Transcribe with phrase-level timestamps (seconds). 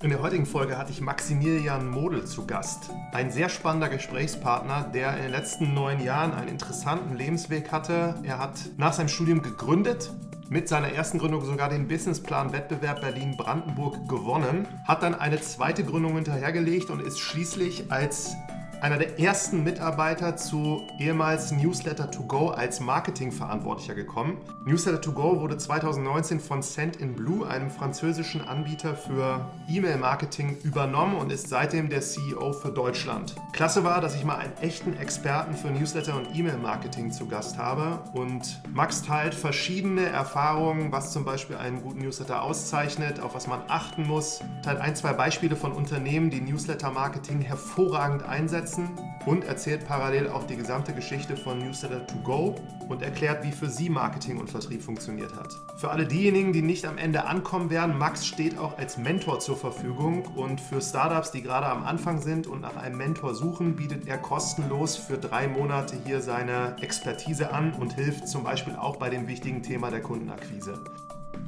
[0.00, 2.90] In der heutigen Folge hatte ich Maximilian Model zu Gast.
[3.10, 8.14] Ein sehr spannender Gesprächspartner, der in den letzten neun Jahren einen interessanten Lebensweg hatte.
[8.22, 10.12] Er hat nach seinem Studium gegründet,
[10.48, 16.14] mit seiner ersten Gründung sogar den Businessplan Wettbewerb Berlin-Brandenburg gewonnen, hat dann eine zweite Gründung
[16.14, 18.36] hinterhergelegt und ist schließlich als
[18.80, 24.38] einer der ersten Mitarbeiter zu ehemals Newsletter to Go als Marketingverantwortlicher gekommen.
[24.64, 31.16] Newsletter to Go wurde 2019 von Send in Blue, einem französischen Anbieter für E-Mail-Marketing, übernommen
[31.16, 33.34] und ist seitdem der CEO für Deutschland.
[33.52, 37.98] Klasse war, dass ich mal einen echten Experten für Newsletter und E-Mail-Marketing zu Gast habe
[38.12, 43.60] und Max teilt verschiedene Erfahrungen, was zum Beispiel einen guten Newsletter auszeichnet, auf was man
[43.68, 48.88] achten muss, teilt ein, zwei Beispiele von Unternehmen, die Newsletter-Marketing hervorragend einsetzen umsetzen
[49.26, 52.54] und erzählt parallel auch die gesamte Geschichte von Newsletter to Go
[52.88, 55.54] und erklärt, wie für Sie Marketing und Vertrieb funktioniert hat.
[55.76, 59.56] Für alle diejenigen, die nicht am Ende ankommen werden, Max steht auch als Mentor zur
[59.56, 64.06] Verfügung und für Startups, die gerade am Anfang sind und nach einem Mentor suchen, bietet
[64.06, 69.10] er kostenlos für drei Monate hier seine Expertise an und hilft zum Beispiel auch bei
[69.10, 70.82] dem wichtigen Thema der Kundenakquise.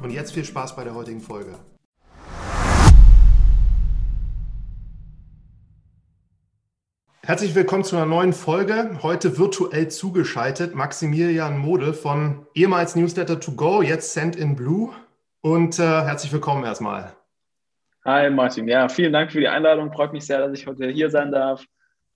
[0.02, 1.58] Und jetzt viel Spaß bei der heutigen Folge.
[7.22, 8.98] Herzlich willkommen zu einer neuen Folge.
[9.02, 14.94] Heute virtuell zugeschaltet Maximilian Mode von ehemals Newsletter to Go, jetzt Send in Blue.
[15.42, 17.14] Und äh, herzlich willkommen erstmal.
[18.06, 19.92] Hi Martin, ja, vielen Dank für die Einladung.
[19.92, 21.62] Freut mich sehr, dass ich heute hier sein darf.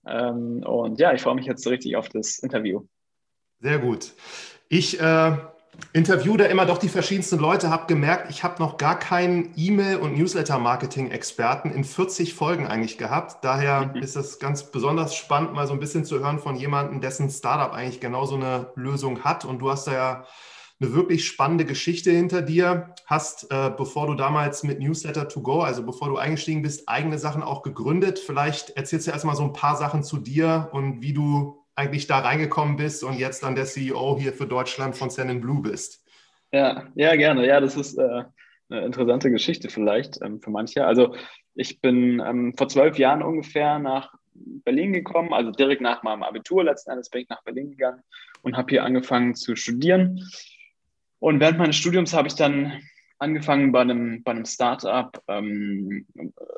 [0.07, 2.81] Ähm, und ja, ich freue mich jetzt so richtig auf das Interview.
[3.59, 4.11] Sehr gut.
[4.69, 5.37] Ich äh,
[5.93, 9.97] interview da immer doch die verschiedensten Leute, habe gemerkt, ich habe noch gar keinen E-Mail-
[9.97, 13.43] und Newsletter-Marketing-Experten in 40 Folgen eigentlich gehabt.
[13.43, 14.01] Daher mhm.
[14.01, 17.73] ist es ganz besonders spannend, mal so ein bisschen zu hören von jemandem, dessen Startup
[17.73, 19.45] eigentlich genau so eine Lösung hat.
[19.45, 20.25] Und du hast da ja
[20.79, 22.93] eine wirklich spannende Geschichte hinter dir.
[23.05, 27.17] Hast, äh, bevor du damals mit Newsletter to go, also bevor du eingestiegen bist, eigene
[27.17, 28.19] Sachen auch gegründet.
[28.19, 32.19] Vielleicht erzählst du erstmal so ein paar Sachen zu dir und wie du eigentlich da
[32.19, 36.03] reingekommen bist und jetzt dann der CEO hier für Deutschland von Send Blue bist.
[36.51, 37.45] Ja, ja, gerne.
[37.45, 38.23] Ja, das ist äh,
[38.69, 40.85] eine interessante Geschichte vielleicht ähm, für manche.
[40.85, 41.15] Also
[41.53, 46.63] ich bin ähm, vor zwölf Jahren ungefähr nach Berlin gekommen, also direkt nach meinem Abitur
[46.63, 48.01] letzten Endes bin ich nach Berlin gegangen
[48.41, 50.21] und habe hier angefangen zu studieren.
[51.19, 52.73] Und während meines Studiums habe ich dann
[53.17, 56.05] angefangen bei einem, bei einem Startup ähm,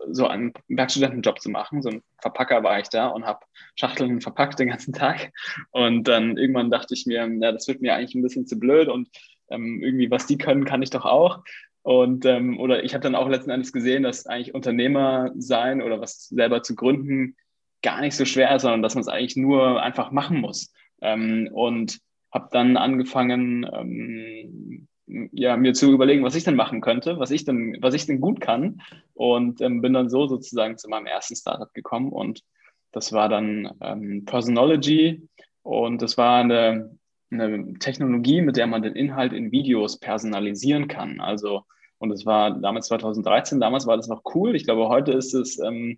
[0.09, 1.81] so einen Werkstudentenjob zu machen.
[1.81, 3.40] So ein Verpacker war ich da und habe
[3.75, 5.31] Schachteln verpackt den ganzen Tag.
[5.72, 8.88] Und dann irgendwann dachte ich mir, ja, das wird mir eigentlich ein bisschen zu blöd
[8.88, 9.09] und
[9.50, 11.44] ähm, irgendwie, was die können, kann ich doch auch.
[11.84, 16.01] Und ähm, oder ich habe dann auch letzten Endes gesehen, dass eigentlich Unternehmer sein oder
[16.01, 17.38] was selber zu gründen
[17.81, 20.73] gar nicht so schwer ist, sondern dass man es eigentlich nur einfach machen muss.
[21.01, 22.00] Ähm, und
[22.34, 27.45] habe dann angefangen, ähm, ja, mir zu überlegen, was ich denn machen könnte, was ich
[27.45, 28.81] denn, was ich denn gut kann.
[29.13, 32.12] Und ähm, bin dann so sozusagen zu meinem ersten Startup gekommen.
[32.12, 32.44] Und
[32.91, 35.28] das war dann ähm, Personology.
[35.63, 36.97] Und das war eine,
[37.31, 41.19] eine Technologie, mit der man den Inhalt in Videos personalisieren kann.
[41.19, 41.63] Also,
[42.00, 44.56] und es war damals 2013, damals war das noch cool.
[44.56, 45.97] Ich glaube, heute ist es ähm,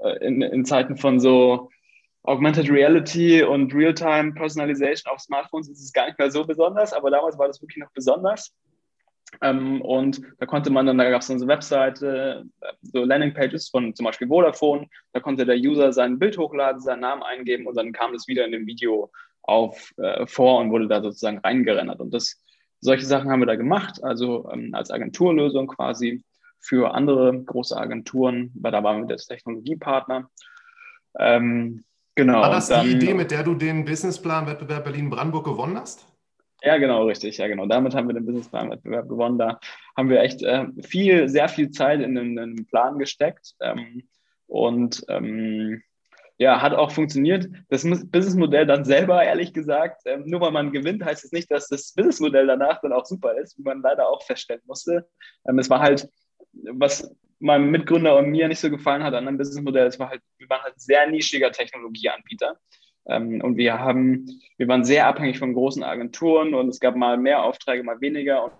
[0.00, 1.70] äh, in, in Zeiten von so
[2.28, 7.10] Augmented Reality und Real-Time Personalization auf Smartphones ist es gar nicht mehr so besonders, aber
[7.10, 8.54] damals war das wirklich noch besonders.
[9.40, 12.44] Ähm, und da konnte man dann, da gab es dann so Webseite,
[12.82, 17.22] so Landingpages von zum Beispiel Vodafone, da konnte der User sein Bild hochladen, seinen Namen
[17.22, 19.10] eingeben und dann kam das wieder in dem Video
[19.42, 22.00] auf äh, vor und wurde da sozusagen reingerendert.
[22.00, 22.42] Und das,
[22.80, 26.22] solche Sachen haben wir da gemacht, also ähm, als Agenturlösung quasi
[26.60, 30.28] für andere große Agenturen, weil da waren wir der Technologiepartner.
[31.18, 31.84] Ähm,
[32.18, 32.40] Genau.
[32.40, 36.04] War das dann, die Idee, mit der du den Businessplan-Wettbewerb Berlin-Brandenburg gewonnen hast?
[36.64, 37.38] Ja, genau, richtig.
[37.38, 37.66] Ja, genau.
[37.66, 39.38] Damit haben wir den Businessplan-Wettbewerb gewonnen.
[39.38, 39.60] Da
[39.96, 43.54] haben wir echt äh, viel, sehr viel Zeit in den, in den Plan gesteckt.
[43.60, 44.02] Ähm,
[44.48, 45.80] und ähm,
[46.38, 47.46] ja, hat auch funktioniert.
[47.68, 51.68] Das Businessmodell dann selber, ehrlich gesagt, ähm, nur weil man gewinnt, heißt es nicht, dass
[51.68, 55.08] das Businessmodell danach dann auch super ist, wie man leider auch feststellen musste.
[55.48, 56.08] Ähm, es war halt,
[56.72, 60.22] was meinem Mitgründer und mir nicht so gefallen hat an einem Businessmodell, es war halt,
[60.38, 62.58] wir waren halt sehr nischiger Technologieanbieter.
[63.06, 64.26] Ähm, und wir haben,
[64.56, 68.44] wir waren sehr abhängig von großen Agenturen und es gab mal mehr Aufträge, mal weniger
[68.44, 68.52] und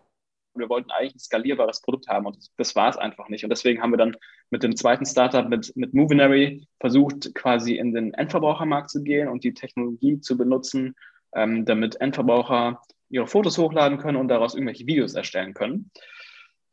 [0.55, 3.44] wir wollten eigentlich ein skalierbares Produkt haben und das, das war es einfach nicht.
[3.44, 4.17] Und deswegen haben wir dann
[4.50, 9.44] mit dem zweiten Startup, mit, mit Movinary, versucht, quasi in den Endverbrauchermarkt zu gehen und
[9.44, 10.97] die Technologie zu benutzen,
[11.35, 15.91] ähm, damit Endverbraucher ihre Fotos hochladen können und daraus irgendwelche Videos erstellen können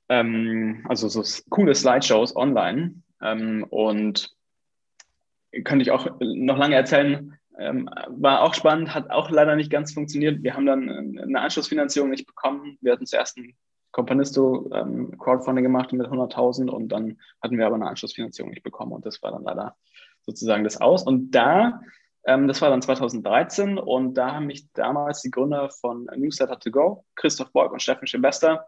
[0.10, 3.02] ähm, also so coole Slideshows online.
[3.22, 4.36] Ähm, und
[5.64, 9.94] könnte ich auch noch lange erzählen, ähm, war auch spannend, hat auch leider nicht ganz
[9.94, 10.44] funktioniert.
[10.44, 12.78] Wir haben dann eine Anschlussfinanzierung nicht bekommen.
[12.82, 13.56] Wir hatten zuerst einen
[13.92, 18.92] Companisto ähm, Crowdfunding gemacht mit 100.000 und dann hatten wir aber eine Anschlussfinanzierung nicht bekommen
[18.92, 19.78] und das war dann leider
[20.24, 21.04] sozusagen das aus.
[21.04, 21.82] Und da,
[22.26, 26.72] ähm, das war dann 2013 und da haben mich damals die Gründer von Newsletter to
[26.72, 28.68] Go, Christoph Borg und Steffen Schilvester,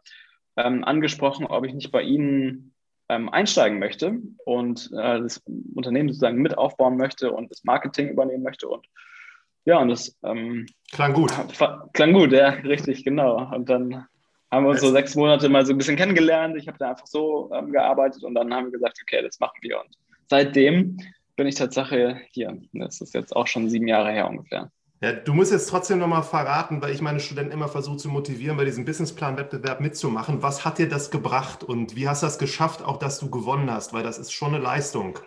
[0.58, 2.74] ähm, angesprochen, ob ich nicht bei ihnen
[3.10, 5.42] ähm, einsteigen möchte und äh, das
[5.76, 8.68] Unternehmen sozusagen mit aufbauen möchte und das Marketing übernehmen möchte.
[8.68, 8.86] Und
[9.66, 11.32] ja, und das ähm, klang gut.
[11.94, 13.54] Klang gut, ja, richtig, genau.
[13.54, 14.06] Und dann
[14.52, 16.56] haben wir uns so sechs Monate mal so ein bisschen kennengelernt.
[16.58, 19.58] Ich habe da einfach so ähm, gearbeitet und dann haben wir gesagt, okay, das machen
[19.62, 19.80] wir.
[19.80, 19.90] Und
[20.28, 20.98] seitdem
[21.36, 22.58] bin ich Tatsache hier.
[22.74, 24.72] Das ist jetzt auch schon sieben Jahre her ungefähr.
[25.00, 28.58] Ja, du musst jetzt trotzdem nochmal verraten, weil ich meine Studenten immer versuche zu motivieren,
[28.58, 30.42] bei diesem Businessplan-Wettbewerb mitzumachen.
[30.42, 33.70] Was hat dir das gebracht und wie hast du das geschafft, auch dass du gewonnen
[33.70, 33.94] hast?
[33.94, 35.20] Weil das ist schon eine Leistung.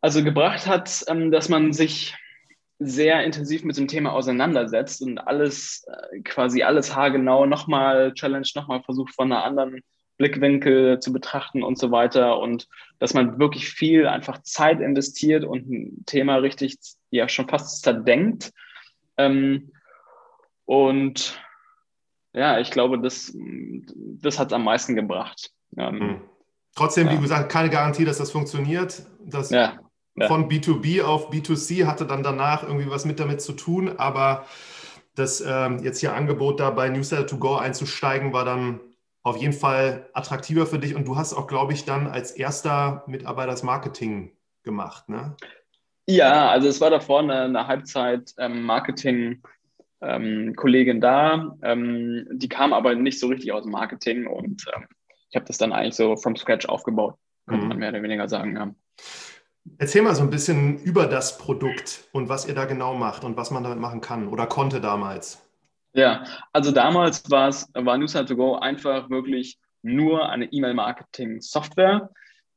[0.00, 2.14] Also gebracht hat, ähm, dass man sich
[2.78, 8.82] sehr intensiv mit dem Thema auseinandersetzt und alles, äh, quasi alles haargenau nochmal challenge, nochmal
[8.82, 9.80] versucht von einer anderen
[10.16, 12.68] Blickwinkel zu betrachten und so weiter und
[12.98, 16.78] dass man wirklich viel einfach Zeit investiert und ein Thema richtig
[17.16, 18.52] ja schon fast zerdenkt.
[19.16, 19.72] Ähm,
[20.64, 21.40] und
[22.32, 25.50] ja, ich glaube, das, das hat es am meisten gebracht.
[25.76, 26.20] Ähm, mhm.
[26.74, 27.12] Trotzdem, ja.
[27.12, 29.06] wie gesagt, keine Garantie, dass das funktioniert.
[29.20, 29.78] Das ja,
[30.16, 30.26] ja.
[30.26, 34.46] von B2B auf B2C hatte dann danach irgendwie was mit damit zu tun, aber
[35.14, 38.80] das ähm, jetzt hier Angebot da bei Newsletter to Go einzusteigen, war dann
[39.22, 43.04] auf jeden Fall attraktiver für dich und du hast auch, glaube ich, dann als erster
[43.06, 44.32] Mitarbeiter das Marketing
[44.64, 45.36] gemacht, ne?
[46.06, 49.42] Ja, also es war davor eine, eine Halbzeit ähm, Marketing.
[50.00, 54.86] Ähm, Kollegin da, ähm, die kam aber nicht so richtig aus dem Marketing und ähm,
[55.30, 57.16] ich habe das dann eigentlich so from scratch aufgebaut,
[57.46, 57.68] könnte mhm.
[57.68, 58.54] man mehr oder weniger sagen.
[58.54, 58.74] Ja.
[59.78, 63.38] Erzähl mal so ein bisschen über das Produkt und was ihr da genau macht und
[63.38, 65.42] was man damit machen kann oder konnte damals.
[65.94, 72.10] Ja, also damals war es, war Newsletter to Go einfach wirklich nur eine E-Mail-Marketing-Software.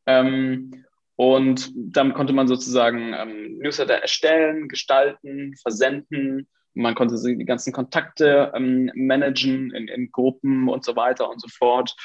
[0.06, 0.86] Ähm,
[1.18, 6.48] und damit konnte man sozusagen ähm, Newsletter erstellen, gestalten, versenden.
[6.75, 11.48] Man konnte die ganzen Kontakte ähm, managen in, in Gruppen und so weiter und so
[11.48, 11.96] fort.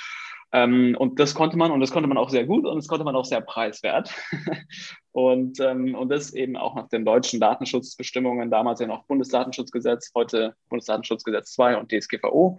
[0.50, 3.04] Ähm, und das konnte man und das konnte man auch sehr gut und das konnte
[3.04, 4.10] man auch sehr preiswert.
[5.12, 10.56] und, ähm, und das eben auch nach den deutschen Datenschutzbestimmungen, damals ja noch Bundesdatenschutzgesetz, heute
[10.70, 12.58] Bundesdatenschutzgesetz 2 und DSGVO.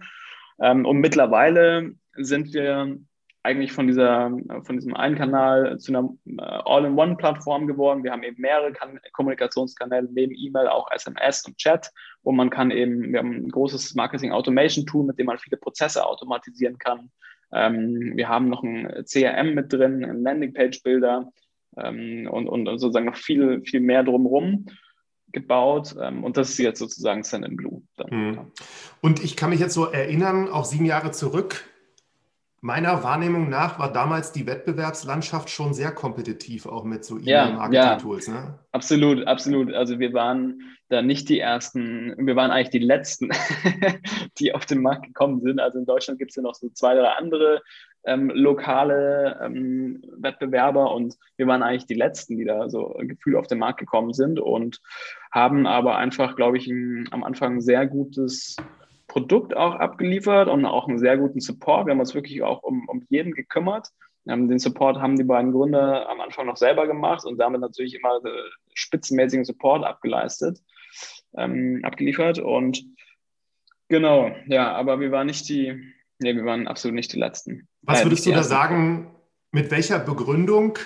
[0.60, 2.96] Ähm, und mittlerweile sind wir
[3.44, 4.30] eigentlich von, dieser,
[4.62, 8.02] von diesem einen Kanal zu einer äh, All-in-One-Plattform geworden.
[8.02, 11.90] Wir haben eben mehrere kan Kommunikationskanäle, neben E-Mail auch SMS und Chat,
[12.22, 16.78] wo man kann eben, wir haben ein großes Marketing-Automation-Tool, mit dem man viele Prozesse automatisieren
[16.78, 17.10] kann.
[17.52, 21.30] Ähm, wir haben noch ein CRM mit drin, ein Landingpage-Builder
[21.76, 24.64] ähm, und, und sozusagen noch viel, viel mehr drumherum
[25.32, 25.94] gebaut.
[26.00, 27.82] Ähm, und das ist jetzt sozusagen Send in Blue.
[27.98, 28.34] Dann, mhm.
[28.36, 28.46] ja.
[29.02, 31.68] Und ich kann mich jetzt so erinnern, auch sieben Jahre zurück,
[32.64, 38.26] Meiner Wahrnehmung nach war damals die Wettbewerbslandschaft schon sehr kompetitiv, auch mit so E-Mail-Marketing-Tools.
[38.26, 38.40] Ja, ja.
[38.40, 38.58] Ne?
[38.72, 39.74] Absolut, absolut.
[39.74, 43.28] Also wir waren da nicht die Ersten, wir waren eigentlich die Letzten,
[44.38, 45.60] die auf den Markt gekommen sind.
[45.60, 47.60] Also in Deutschland gibt es ja noch so zwei, drei andere
[48.06, 53.46] ähm, lokale ähm, Wettbewerber und wir waren eigentlich die Letzten, die da so Gefühl auf
[53.46, 54.80] den Markt gekommen sind und
[55.30, 58.56] haben aber einfach, glaube ich, ein, am Anfang ein sehr gutes
[59.14, 61.86] Produkt auch abgeliefert und auch einen sehr guten Support.
[61.86, 63.90] Wir haben uns wirklich auch um, um jeden gekümmert.
[64.24, 68.18] Den Support haben die beiden Gründer am Anfang noch selber gemacht und damit natürlich immer
[68.72, 70.58] spitzenmäßigen Support abgeleistet,
[71.36, 72.40] ähm, abgeliefert.
[72.40, 72.84] Und
[73.86, 75.80] genau, ja, aber wir waren nicht die,
[76.18, 77.68] nee, wir waren absolut nicht die Letzten.
[77.82, 79.14] Was äh, würdest du da sagen,
[79.52, 80.76] mit welcher Begründung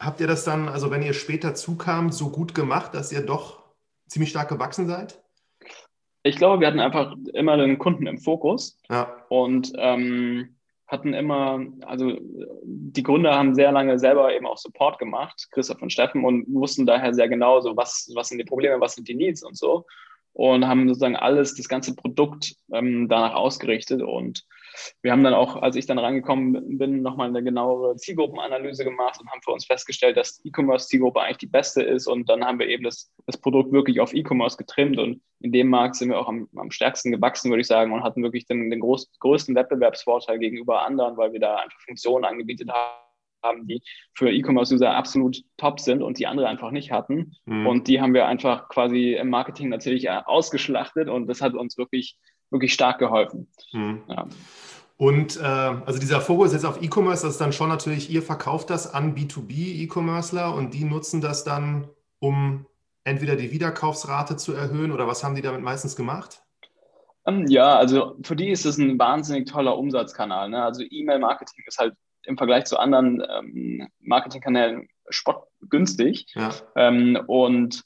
[0.00, 3.62] habt ihr das dann, also wenn ihr später zukamt, so gut gemacht, dass ihr doch
[4.08, 5.22] ziemlich stark gewachsen seid?
[6.26, 9.16] Ich glaube, wir hatten einfach immer den Kunden im Fokus ja.
[9.28, 10.56] und ähm,
[10.88, 12.18] hatten immer, also
[12.64, 16.84] die Gründer haben sehr lange selber eben auch Support gemacht, Christoph und Steffen, und wussten
[16.84, 19.84] daher sehr genau, so was, was sind die Probleme, was sind die Needs und so.
[20.32, 24.44] Und haben sozusagen alles, das ganze Produkt ähm, danach ausgerichtet und
[25.02, 29.30] wir haben dann auch, als ich dann rangekommen bin, nochmal eine genauere Zielgruppenanalyse gemacht und
[29.30, 32.06] haben für uns festgestellt, dass E-Commerce-Zielgruppe eigentlich die beste ist.
[32.06, 34.98] Und dann haben wir eben das, das Produkt wirklich auf E-Commerce getrimmt.
[34.98, 38.02] Und in dem Markt sind wir auch am, am stärksten gewachsen, würde ich sagen, und
[38.02, 42.70] hatten wirklich den, den groß, größten Wettbewerbsvorteil gegenüber anderen, weil wir da einfach Funktionen angebietet
[42.70, 43.82] haben die
[44.14, 47.36] für E-Commerce-User absolut top sind und die andere einfach nicht hatten.
[47.44, 47.66] Mhm.
[47.66, 52.18] Und die haben wir einfach quasi im Marketing natürlich ausgeschlachtet und das hat uns wirklich,
[52.50, 53.48] wirklich stark geholfen.
[53.72, 54.02] Mhm.
[54.08, 54.26] Ja.
[54.98, 58.70] Und äh, also dieser Fokus jetzt auf E-Commerce, das ist dann schon natürlich, ihr verkauft
[58.70, 61.88] das an B2B-E-Commercer und die nutzen das dann,
[62.18, 62.66] um
[63.04, 66.42] entweder die Wiederkaufsrate zu erhöhen oder was haben die damit meistens gemacht?
[67.26, 70.48] Ähm, ja, also für die ist es ein wahnsinnig toller Umsatzkanal.
[70.48, 70.62] Ne?
[70.62, 76.26] Also E-Mail-Marketing ist halt im Vergleich zu anderen ähm, Marketingkanälen spottgünstig.
[76.34, 76.50] Ja.
[76.74, 77.84] Ähm, und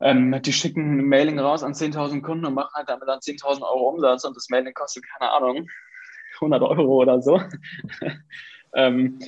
[0.00, 3.62] ähm, die schicken ein Mailing raus an 10.000 Kunden und machen halt damit dann 10.000
[3.62, 5.68] Euro Umsatz und das Mailing kostet, keine Ahnung,
[6.34, 7.40] 100 Euro oder so.
[8.74, 9.18] ähm,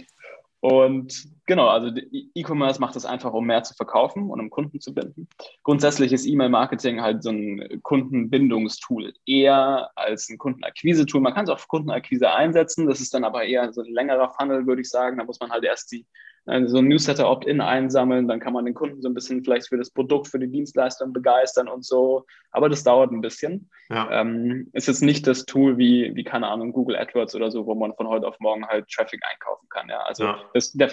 [0.60, 1.90] und genau, also
[2.34, 5.26] E-Commerce macht es einfach, um mehr zu verkaufen und um Kunden zu binden.
[5.64, 11.20] Grundsätzlich ist E-Mail-Marketing halt so ein Kundenbindungstool eher als ein Kundenakquise-Tool.
[11.20, 12.86] Man kann es auch für Kundenakquise einsetzen.
[12.86, 15.18] Das ist dann aber eher so ein längerer Funnel, würde ich sagen.
[15.18, 16.06] Da muss man halt erst die
[16.48, 19.76] also so ein Newsletter-Opt-in einsammeln, dann kann man den Kunden so ein bisschen vielleicht für
[19.76, 22.24] das Produkt, für die Dienstleistung begeistern und so.
[22.52, 23.68] Aber das dauert ein bisschen.
[23.90, 24.10] Ja.
[24.10, 27.74] Ähm, ist jetzt nicht das Tool wie, wie, keine Ahnung, Google AdWords oder so, wo
[27.74, 29.88] man von heute auf morgen halt Traffic einkaufen kann.
[29.90, 30.00] Ja?
[30.00, 30.38] Also ja.
[30.54, 30.88] Das, der,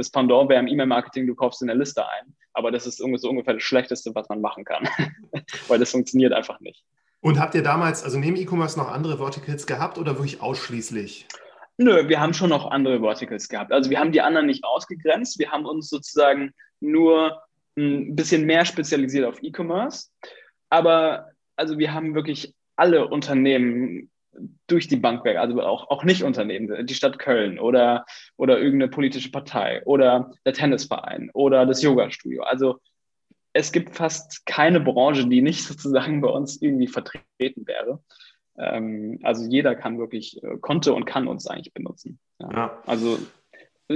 [0.00, 2.34] das Pendant wäre im E-Mail-Marketing, du kaufst in der Liste ein.
[2.52, 4.88] Aber das ist so ungefähr das Schlechteste, was man machen kann.
[5.68, 6.84] Weil das funktioniert einfach nicht.
[7.20, 11.26] Und habt ihr damals, also neben E-Commerce noch andere Verticals gehabt oder wirklich ausschließlich?
[11.76, 13.72] Nö, wir haben schon noch andere Verticals gehabt.
[13.72, 15.38] Also wir haben die anderen nicht ausgegrenzt.
[15.38, 17.42] Wir haben uns sozusagen nur
[17.76, 20.08] ein bisschen mehr spezialisiert auf E-Commerce.
[20.70, 24.10] Aber also wir haben wirklich alle Unternehmen
[24.66, 28.04] durch die Bank weg, also auch, auch nicht Unternehmen, die Stadt Köln oder,
[28.36, 32.42] oder irgendeine politische Partei oder der Tennisverein oder das Yoga-Studio.
[32.42, 32.80] Also
[33.52, 38.02] es gibt fast keine Branche, die nicht sozusagen bei uns irgendwie vertreten wäre.
[38.56, 42.18] Ähm, also jeder kann wirklich, äh, konnte und kann uns eigentlich benutzen.
[42.38, 42.52] Ja.
[42.52, 42.82] Ja.
[42.86, 43.18] Also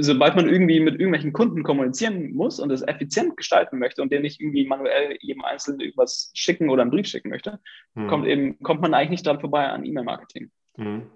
[0.01, 4.21] sobald man irgendwie mit irgendwelchen Kunden kommunizieren muss und es effizient gestalten möchte und der
[4.21, 7.61] nicht irgendwie manuell jedem Einzelnen irgendwas schicken oder einen Brief schicken möchte,
[7.95, 8.09] mhm.
[8.09, 10.51] kommt, eben, kommt man eigentlich nicht dran vorbei an E-Mail-Marketing.
[10.77, 11.11] Mhm.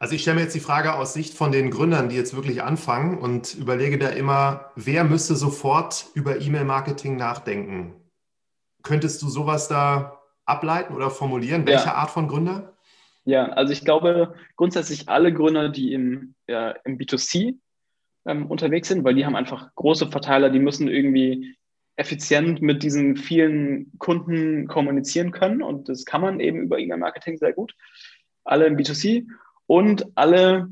[0.00, 2.62] Also ich stelle mir jetzt die Frage aus Sicht von den Gründern, die jetzt wirklich
[2.62, 7.94] anfangen und überlege da immer, wer müsste sofort über E-Mail-Marketing nachdenken?
[8.82, 11.66] Könntest du sowas da ableiten oder formulieren?
[11.66, 11.94] Welche ja.
[11.94, 12.76] Art von Gründer?
[13.24, 17.56] Ja, also ich glaube grundsätzlich alle Gründer, die im, ja, im B2C
[18.26, 21.56] ähm, unterwegs sind, weil die haben einfach große Verteiler, die müssen irgendwie
[21.96, 27.52] effizient mit diesen vielen Kunden kommunizieren können und das kann man eben über E-Mail-Marketing sehr
[27.52, 27.74] gut.
[28.44, 29.26] Alle im B2C
[29.66, 30.68] und alle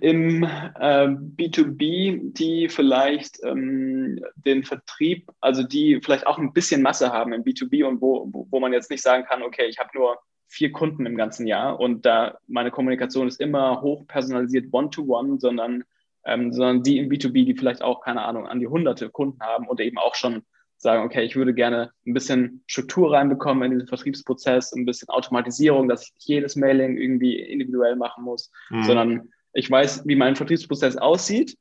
[0.00, 7.12] im äh, B2B, die vielleicht ähm, den Vertrieb, also die vielleicht auch ein bisschen Masse
[7.12, 10.18] haben im B2B und wo, wo man jetzt nicht sagen kann, okay, ich habe nur
[10.54, 11.80] vier Kunden im ganzen Jahr.
[11.80, 15.84] Und da meine Kommunikation ist immer hoch personalisiert one-to-one, sondern,
[16.24, 19.66] ähm, sondern die im B2B, die vielleicht auch, keine Ahnung, an die hunderte Kunden haben
[19.66, 20.42] und eben auch schon
[20.76, 25.88] sagen, okay, ich würde gerne ein bisschen Struktur reinbekommen in diesen Vertriebsprozess, ein bisschen Automatisierung,
[25.88, 28.84] dass ich nicht jedes Mailing irgendwie individuell machen muss, mhm.
[28.84, 31.56] sondern ich weiß, wie mein Vertriebsprozess aussieht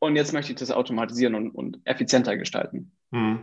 [0.00, 2.90] und jetzt möchte ich das automatisieren und, und effizienter gestalten.
[3.12, 3.40] Hm,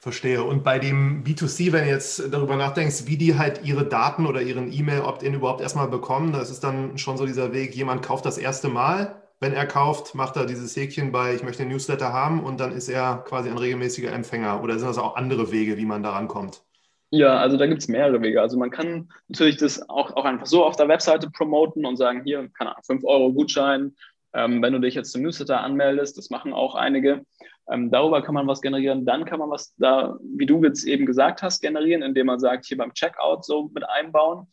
[0.00, 0.42] verstehe.
[0.42, 4.42] Und bei dem B2C, wenn du jetzt darüber nachdenkst, wie die halt ihre Daten oder
[4.42, 8.36] ihren E-Mail-Opt-in überhaupt erstmal bekommen, das ist dann schon so dieser Weg, jemand kauft das
[8.36, 9.22] erste Mal.
[9.38, 12.72] Wenn er kauft, macht er dieses Häkchen bei, ich möchte einen Newsletter haben und dann
[12.72, 14.62] ist er quasi ein regelmäßiger Empfänger.
[14.62, 16.62] Oder sind das auch andere Wege, wie man da rankommt?
[17.10, 18.40] Ja, also da gibt es mehrere Wege.
[18.40, 22.22] Also man kann natürlich das auch, auch einfach so auf der Webseite promoten und sagen,
[22.24, 23.94] hier, keine Ahnung, 5 Euro Gutschein,
[24.34, 26.16] ähm, wenn du dich jetzt zum Newsletter anmeldest.
[26.18, 27.24] Das machen auch einige.
[27.70, 29.04] Ähm, darüber kann man was generieren.
[29.04, 32.66] Dann kann man was da, wie du jetzt eben gesagt hast, generieren, indem man sagt,
[32.66, 34.46] hier beim Checkout so mit einbauen.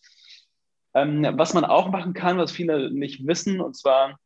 [0.94, 4.20] Ähm, was man auch machen kann, was viele nicht wissen, und zwar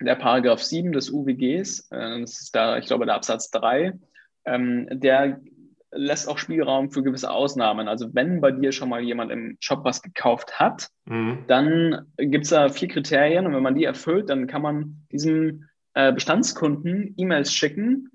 [0.00, 3.98] der Paragraph 7 des UWGs, äh, das ist da, ich glaube, der Absatz 3,
[4.46, 5.40] ähm, der
[5.92, 7.88] lässt auch Spielraum für gewisse Ausnahmen.
[7.88, 11.44] Also wenn bei dir schon mal jemand im Shop was gekauft hat, mhm.
[11.46, 15.64] dann gibt es da vier Kriterien und wenn man die erfüllt, dann kann man diesem
[15.94, 18.10] äh, Bestandskunden E-Mails schicken,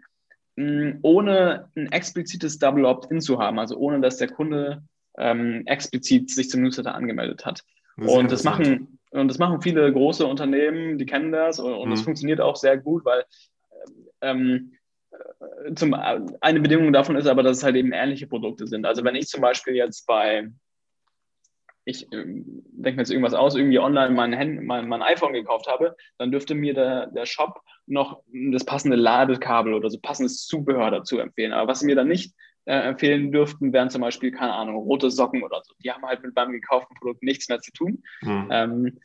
[0.56, 4.84] mh, ohne ein explizites Double Opt-in zu haben, also ohne dass der Kunde
[5.18, 7.64] ähm, explizit sich zum Newsletter angemeldet hat.
[7.98, 11.90] Das und das machen und das machen viele große Unternehmen, die kennen das und, und
[11.90, 11.98] mhm.
[11.98, 13.26] funktioniert auch sehr gut, weil
[14.22, 14.81] ähm, äh,
[15.76, 18.86] zum, eine Bedingung davon ist aber, dass es halt eben ähnliche Produkte sind.
[18.86, 20.50] Also wenn ich zum Beispiel jetzt bei
[21.84, 25.68] ich äh, denke mir jetzt irgendwas aus, irgendwie online mein, Hand, mein, mein iPhone gekauft
[25.68, 30.92] habe, dann dürfte mir der, der Shop noch das passende Ladekabel oder so passendes Zubehör
[30.92, 31.54] dazu empfehlen.
[31.54, 32.34] Aber was sie mir dann nicht
[32.66, 35.74] äh, empfehlen dürften, wären zum Beispiel, keine Ahnung, rote Socken oder so.
[35.84, 38.04] Die haben halt mit meinem gekauften Produkt nichts mehr zu tun.
[38.22, 38.48] Mhm.
[38.52, 39.00] Ähm,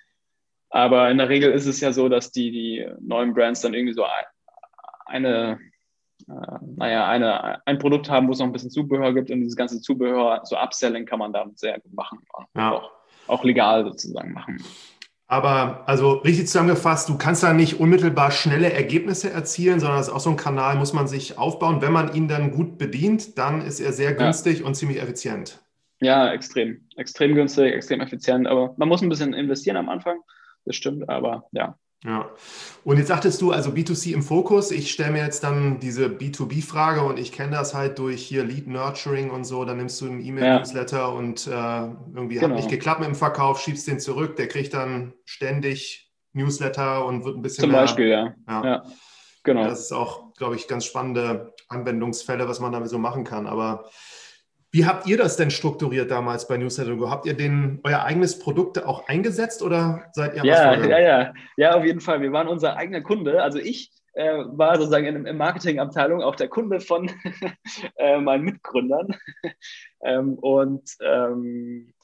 [0.68, 3.94] aber in der Regel ist es ja so, dass die, die neuen Brands dann irgendwie
[3.94, 4.04] so
[5.06, 5.58] eine,
[6.28, 9.56] äh, naja, eine, ein Produkt haben, wo es noch ein bisschen Zubehör gibt und dieses
[9.56, 12.18] ganze Zubehör, so Upselling kann man damit sehr gut machen.
[12.56, 12.72] Ja.
[12.72, 12.90] Auch,
[13.28, 14.62] auch legal sozusagen machen.
[15.28, 20.14] Aber also richtig zusammengefasst, du kannst da nicht unmittelbar schnelle Ergebnisse erzielen, sondern das ist
[20.14, 21.82] auch so ein Kanal, muss man sich aufbauen.
[21.82, 24.66] Wenn man ihn dann gut bedient, dann ist er sehr günstig ja.
[24.66, 25.60] und ziemlich effizient.
[26.00, 26.86] Ja, extrem.
[26.96, 28.46] Extrem günstig, extrem effizient.
[28.46, 30.18] Aber man muss ein bisschen investieren am Anfang.
[30.64, 31.76] Das stimmt, aber ja.
[32.04, 32.30] Ja.
[32.84, 34.70] Und jetzt sagtest du also B2C im Fokus.
[34.70, 38.68] Ich stelle mir jetzt dann diese B2B-Frage und ich kenne das halt durch hier Lead
[38.68, 39.64] Nurturing und so.
[39.64, 41.06] Dann nimmst du einen E-Mail-Newsletter ja.
[41.06, 42.48] und äh, irgendwie genau.
[42.48, 44.36] hat nicht geklappt mit dem Verkauf, schiebst den zurück.
[44.36, 48.34] Der kriegt dann ständig Newsletter und wird ein bisschen Zum mehr, Beispiel, ja.
[48.46, 48.64] ja.
[48.64, 48.82] ja.
[49.42, 49.64] Genau.
[49.64, 53.46] das ist auch, glaube ich, ganz spannende Anwendungsfälle, was man damit so machen kann.
[53.46, 53.88] Aber
[54.76, 58.84] wie habt ihr das denn strukturiert damals bei Newsletter Habt ihr den, euer eigenes Produkt
[58.84, 62.20] auch eingesetzt oder seid ihr ja, ja, ja, ja, auf jeden Fall.
[62.20, 63.42] Wir waren unser eigener Kunde.
[63.42, 67.10] Also ich äh, war sozusagen in, in Marketingabteilung auch der Kunde von
[67.96, 69.16] äh, meinen Mitgründern.
[70.04, 71.94] ähm, und ähm,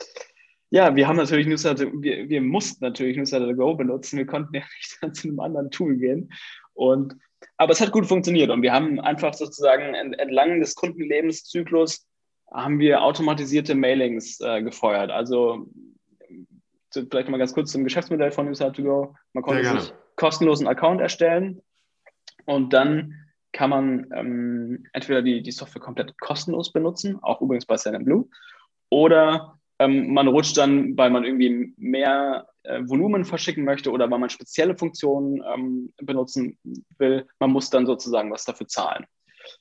[0.70, 4.16] ja, wir haben natürlich Newsletter, wir, wir mussten natürlich Newsletter Go benutzen.
[4.16, 6.32] Wir konnten ja nicht zu einem anderen Tool gehen.
[6.72, 7.16] Und
[7.58, 12.06] aber es hat gut funktioniert und wir haben einfach sozusagen entlang des Kundenlebenszyklus
[12.52, 15.10] haben wir automatisierte Mailings äh, gefeuert.
[15.10, 15.66] Also
[16.90, 19.14] vielleicht mal ganz kurz zum Geschäftsmodell von Newsletter2Go.
[19.32, 21.62] Man konnte sich kostenlosen Account erstellen
[22.44, 23.14] und dann
[23.52, 28.28] kann man ähm, entweder die, die Software komplett kostenlos benutzen, auch übrigens bei Blue,
[28.88, 34.18] oder ähm, man rutscht dann, weil man irgendwie mehr äh, Volumen verschicken möchte oder weil
[34.18, 36.58] man spezielle Funktionen ähm, benutzen
[36.98, 39.06] will, man muss dann sozusagen was dafür zahlen.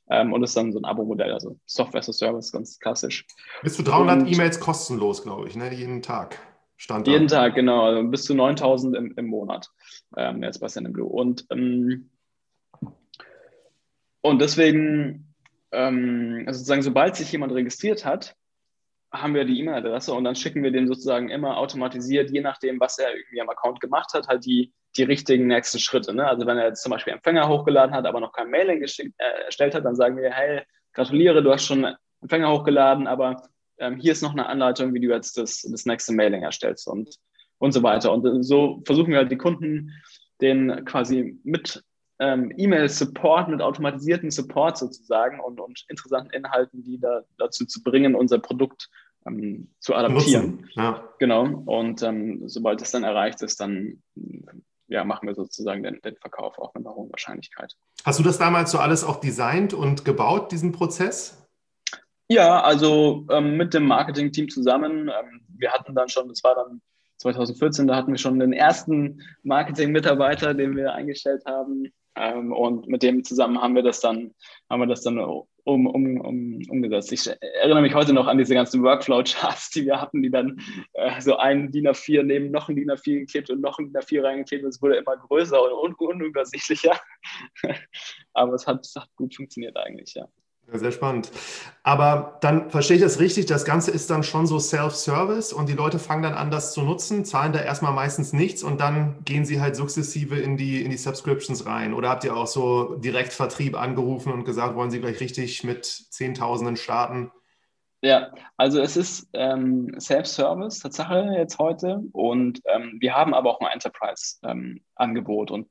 [0.10, 3.26] Ähm, und ist dann so ein Abo-Modell, also Software as a Service, ganz klassisch.
[3.64, 5.74] Bis zu 300 E-Mails kostenlos, glaube ich, ne?
[5.74, 6.40] jeden Tag.
[6.78, 7.44] Stand jeden da.
[7.44, 7.86] Tag, genau.
[7.86, 9.70] Also bis zu 9000 im, im Monat
[10.18, 11.08] ähm, jetzt bei Blue.
[11.08, 12.10] Und, ähm,
[14.22, 15.34] und deswegen,
[15.72, 18.36] ähm, also sozusagen, sobald sich jemand registriert hat,
[19.12, 22.98] haben wir die E-Mail-Adresse und dann schicken wir dem sozusagen immer automatisiert, je nachdem, was
[22.98, 26.14] er irgendwie am Account gemacht hat, halt die, die richtigen nächsten Schritte.
[26.14, 26.28] Ne?
[26.28, 29.10] Also wenn er jetzt zum Beispiel Empfänger hochgeladen hat, aber noch kein Mailing äh,
[29.46, 30.62] erstellt hat, dann sagen wir, hey,
[30.94, 35.10] gratuliere, du hast schon Empfänger hochgeladen, aber ähm, hier ist noch eine Anleitung, wie du
[35.10, 37.16] jetzt das, das nächste Mailing erstellst und,
[37.58, 38.12] und so weiter.
[38.12, 39.92] Und so versuchen wir halt die Kunden,
[40.42, 41.84] den quasi mit
[42.20, 48.14] ähm, E-Mail-Support, mit automatisierten Support sozusagen und, und interessanten Inhalten, die da, dazu zu bringen,
[48.14, 48.90] unser Produkt
[49.26, 50.70] ähm, zu adaptieren.
[50.76, 51.04] Ja.
[51.20, 51.46] Genau.
[51.66, 54.04] Und ähm, sobald es dann erreicht ist, dann
[54.92, 57.76] ja, machen wir sozusagen den, den, Verkauf auch mit einer hohen Wahrscheinlichkeit.
[58.04, 61.48] Hast du das damals so alles auch designt und gebaut, diesen Prozess?
[62.28, 65.10] Ja, also ähm, mit dem Marketing-Team zusammen.
[65.10, 66.82] Ähm, wir hatten dann schon, das war dann
[67.18, 71.88] 2014, da hatten wir schon den ersten Marketing-Mitarbeiter, den wir eingestellt haben.
[72.16, 74.34] Ähm, und mit dem zusammen haben wir das dann,
[74.70, 75.20] haben wir das dann
[75.64, 77.12] um, um, um, umgesetzt.
[77.12, 80.62] Ich erinnere mich heute noch an diese ganzen Workflow-Charts, die wir hatten, die dann
[80.94, 84.02] äh, so ein DIN A4 neben noch ein DIN A4 geklebt und noch ein DIN
[84.02, 87.00] A4 reingeklebt und es wurde immer größer und un unübersichtlicher.
[88.34, 90.28] Aber es hat, es hat gut funktioniert eigentlich, ja.
[90.74, 91.32] Sehr spannend.
[91.84, 95.74] Aber dann verstehe ich das richtig, das Ganze ist dann schon so Self-Service und die
[95.74, 99.44] Leute fangen dann an, das zu nutzen, zahlen da erstmal meistens nichts und dann gehen
[99.44, 101.94] sie halt sukzessive in die, in die Subscriptions rein.
[101.94, 105.86] Oder habt ihr auch so direkt Vertrieb angerufen und gesagt, wollen sie gleich richtig mit
[105.86, 107.32] Zehntausenden starten?
[108.04, 113.60] Ja, also es ist ähm, Self-Service, Tatsache jetzt heute und ähm, wir haben aber auch
[113.60, 115.70] ein Enterprise-Angebot ähm, und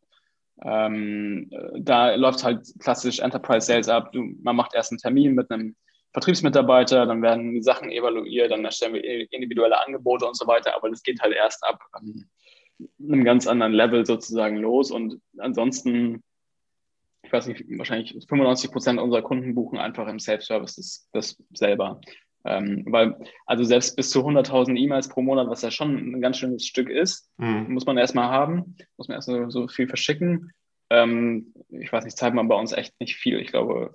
[0.62, 4.12] ähm, da läuft halt klassisch Enterprise Sales ab.
[4.12, 5.74] Du, man macht erst einen Termin mit einem
[6.12, 10.74] Vertriebsmitarbeiter, dann werden die Sachen evaluiert, dann erstellen wir individuelle Angebote und so weiter.
[10.74, 12.28] Aber das geht halt erst ab ähm,
[12.98, 14.90] einem ganz anderen Level sozusagen los.
[14.90, 16.22] Und ansonsten,
[17.22, 22.00] ich weiß nicht, wahrscheinlich 95 Prozent unserer Kunden buchen einfach im Self-Service das, das selber.
[22.44, 26.38] Ähm, weil, also selbst bis zu 100.000 E-Mails pro Monat, was ja schon ein ganz
[26.38, 27.66] schönes Stück ist, mhm.
[27.68, 30.52] muss man erstmal haben, muss man erstmal so viel verschicken.
[30.88, 33.38] Ähm, ich weiß nicht, zahlt man bei uns echt nicht viel.
[33.38, 33.94] Ich glaube,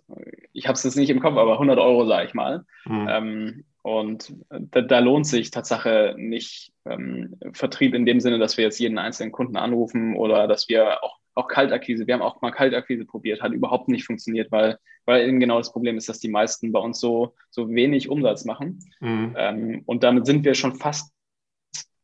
[0.53, 2.65] ich habe es jetzt nicht im Kopf, aber 100 Euro, sage ich mal.
[2.85, 3.07] Mhm.
[3.09, 8.63] Ähm, und da, da, lohnt sich Tatsache nicht ähm, Vertrieb in dem Sinne, dass wir
[8.63, 12.07] jetzt jeden einzelnen Kunden anrufen oder dass wir auch auch Kaltakquise.
[12.07, 15.71] Wir haben auch mal Kaltakquise probiert, hat überhaupt nicht funktioniert, weil, weil eben genau das
[15.71, 18.79] Problem ist, dass die meisten bei uns so, so wenig Umsatz machen.
[19.01, 19.35] Mhm.
[19.37, 21.13] Ähm, und damit sind wir schon fast,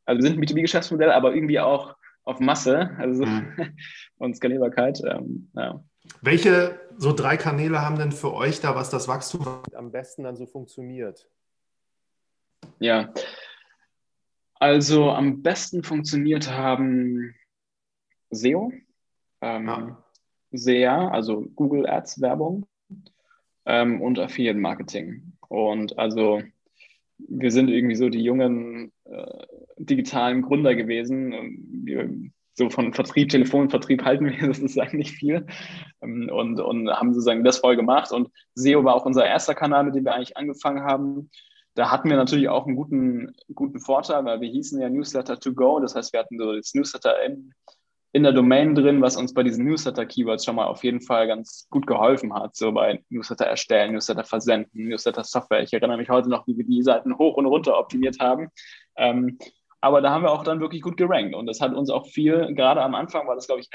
[0.05, 3.75] also wir sind ein B2B-Geschäftsmodell, aber irgendwie auch auf Masse also mhm.
[4.17, 5.01] und Skalierbarkeit.
[5.05, 5.83] Ähm, ja.
[6.21, 10.35] Welche so drei Kanäle haben denn für euch da, was das Wachstum am besten dann
[10.35, 11.27] so funktioniert?
[12.79, 13.13] Ja,
[14.61, 17.33] also am besten funktioniert haben
[18.29, 18.71] SEO,
[19.41, 20.03] ähm, ja.
[20.51, 22.65] sehr, also Google Ads Werbung
[23.65, 25.33] ähm, und Affiliate Marketing.
[25.47, 26.41] Und also
[27.17, 29.45] wir sind irgendwie so die jungen äh,
[29.77, 31.33] digitalen Gründer gewesen.
[31.85, 32.09] Wir,
[32.53, 35.45] so von Vertrieb, Telefonvertrieb halten wir sozusagen nicht viel
[36.01, 38.11] ähm, und, und haben sozusagen das voll gemacht.
[38.11, 41.29] Und SEO war auch unser erster Kanal, mit dem wir eigentlich angefangen haben.
[41.75, 45.53] da hatten wir natürlich auch einen guten, guten Vorteil, weil wir hießen ja Newsletter to
[45.53, 45.79] go.
[45.79, 47.53] Das heißt, wir hatten so das Newsletter in,
[48.13, 51.67] in der Domain drin, was uns bei diesen Newsletter-Keywords schon mal auf jeden Fall ganz
[51.69, 52.55] gut geholfen hat.
[52.55, 55.63] So bei Newsletter erstellen, Newsletter versenden, Newsletter Software.
[55.63, 58.49] Ich erinnere mich heute noch, wie wir die Seiten hoch und runter optimiert haben.
[58.97, 59.37] Ähm,
[59.79, 61.35] aber da haben wir auch dann wirklich gut gerankt.
[61.35, 63.69] Und das hat uns auch viel, gerade am Anfang war das, glaube ich,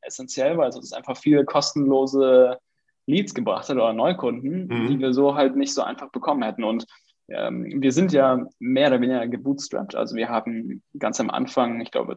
[0.00, 2.58] essentiell, weil es uns einfach viele kostenlose
[3.06, 4.88] Leads gebracht hat oder Neukunden, mhm.
[4.88, 6.62] die wir so halt nicht so einfach bekommen hätten.
[6.62, 6.86] Und
[7.28, 9.94] ähm, wir sind ja mehr oder weniger gebootstrapped.
[9.96, 12.16] Also wir haben ganz am Anfang, ich glaube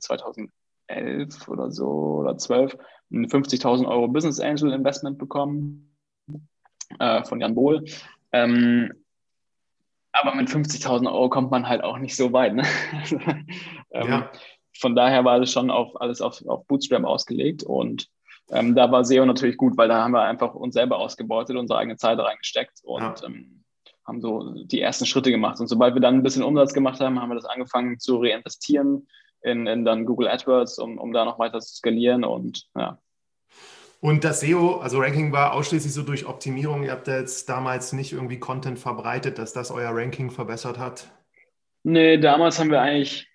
[0.88, 1.88] 2011 oder so
[2.20, 2.78] oder 12,
[3.12, 5.96] ein 50.000 Euro Business Angel Investment bekommen
[7.00, 7.86] äh, von Jan Bohl.
[8.32, 8.92] Ähm,
[10.12, 12.56] aber mit 50.000 Euro kommt man halt auch nicht so weit.
[12.56, 12.64] Ne?
[13.92, 14.32] ähm, ja.
[14.78, 18.10] Von daher war das schon auf, alles auf, auf Bootstrap ausgelegt und
[18.52, 21.80] ähm, da war SEO natürlich gut, weil da haben wir einfach uns selber ausgebeutet, unsere
[21.80, 23.16] eigene Zeit reingesteckt und ja.
[23.26, 23.64] ähm,
[24.06, 25.60] haben so die ersten Schritte gemacht.
[25.60, 29.08] Und sobald wir dann ein bisschen Umsatz gemacht haben, haben wir das angefangen zu reinvestieren
[29.46, 33.00] in, in dann Google AdWords, um, um da noch weiter zu skalieren und ja.
[34.02, 36.84] Und das SEO, also Ranking war ausschließlich so durch Optimierung.
[36.84, 41.08] Ihr habt da jetzt damals nicht irgendwie Content verbreitet, dass das euer Ranking verbessert hat?
[41.82, 43.28] Nee, damals haben wir eigentlich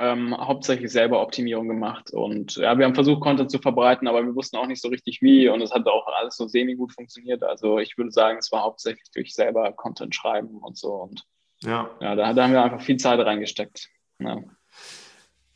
[0.00, 2.10] ähm, hauptsächlich selber Optimierung gemacht.
[2.12, 5.20] Und ja, wir haben versucht, Content zu verbreiten, aber wir wussten auch nicht so richtig
[5.22, 5.48] wie.
[5.48, 7.44] Und es hat auch alles so semi-gut funktioniert.
[7.44, 10.94] Also ich würde sagen, es war hauptsächlich durch selber Content schreiben und so.
[10.94, 11.22] Und
[11.62, 13.88] ja, ja da, da haben wir einfach viel Zeit reingesteckt.
[14.18, 14.38] Ja.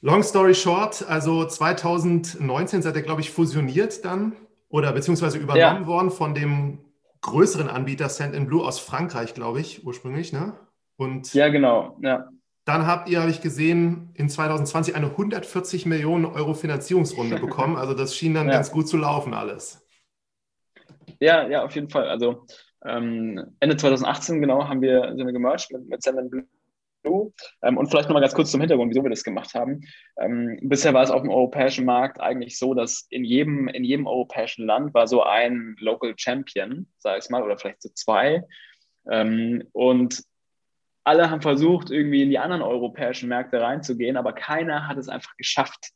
[0.04, 4.36] Long story short, also 2019 seid ihr, glaube ich, fusioniert dann
[4.68, 5.86] oder beziehungsweise übernommen ja.
[5.86, 6.84] worden von dem
[7.22, 10.58] größeren Anbieter Send Blue aus Frankreich, glaube ich, ursprünglich, ne?
[10.96, 12.28] Und ja, genau, ja.
[12.66, 17.76] Dann habt ihr, habe ich gesehen, in 2020 eine 140 Millionen Euro Finanzierungsrunde bekommen.
[17.76, 18.52] Also das schien dann ja.
[18.52, 19.86] ganz gut zu laufen alles.
[21.18, 22.10] Ja, ja, auf jeden Fall.
[22.10, 22.44] Also
[22.84, 26.44] ähm, Ende 2018 genau haben wir, sind wir gemerged mit, mit Send Blue.
[27.62, 29.82] Ähm, und vielleicht nochmal ganz kurz zum Hintergrund, wieso wir das gemacht haben.
[30.18, 34.06] Ähm, bisher war es auf dem europäischen Markt eigentlich so, dass in jedem, in jedem
[34.06, 38.42] europäischen Land war so ein Local Champion, sage ich mal, oder vielleicht so zwei.
[39.10, 40.22] Ähm, und
[41.04, 45.36] alle haben versucht, irgendwie in die anderen europäischen Märkte reinzugehen, aber keiner hat es einfach
[45.36, 45.90] geschafft.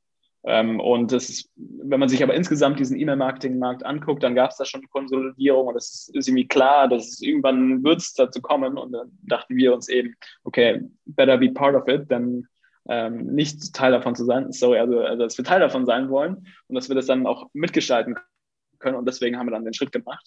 [0.44, 4.64] Ähm, und das wenn man sich aber insgesamt diesen E-Mail-Marketing-Markt anguckt, dann gab es da
[4.64, 8.42] schon eine Konsolidierung und es ist, ist, irgendwie klar, dass es irgendwann wird es dazu
[8.42, 8.76] kommen.
[8.76, 12.46] Und dann dachten wir uns eben, okay, better be part of it, denn
[12.88, 14.52] ähm, nicht Teil davon zu sein.
[14.52, 17.48] Sorry, also, also dass wir Teil davon sein wollen und dass wir das dann auch
[17.52, 18.16] mitgestalten
[18.78, 18.96] können.
[18.96, 20.26] Und deswegen haben wir dann den Schritt gemacht.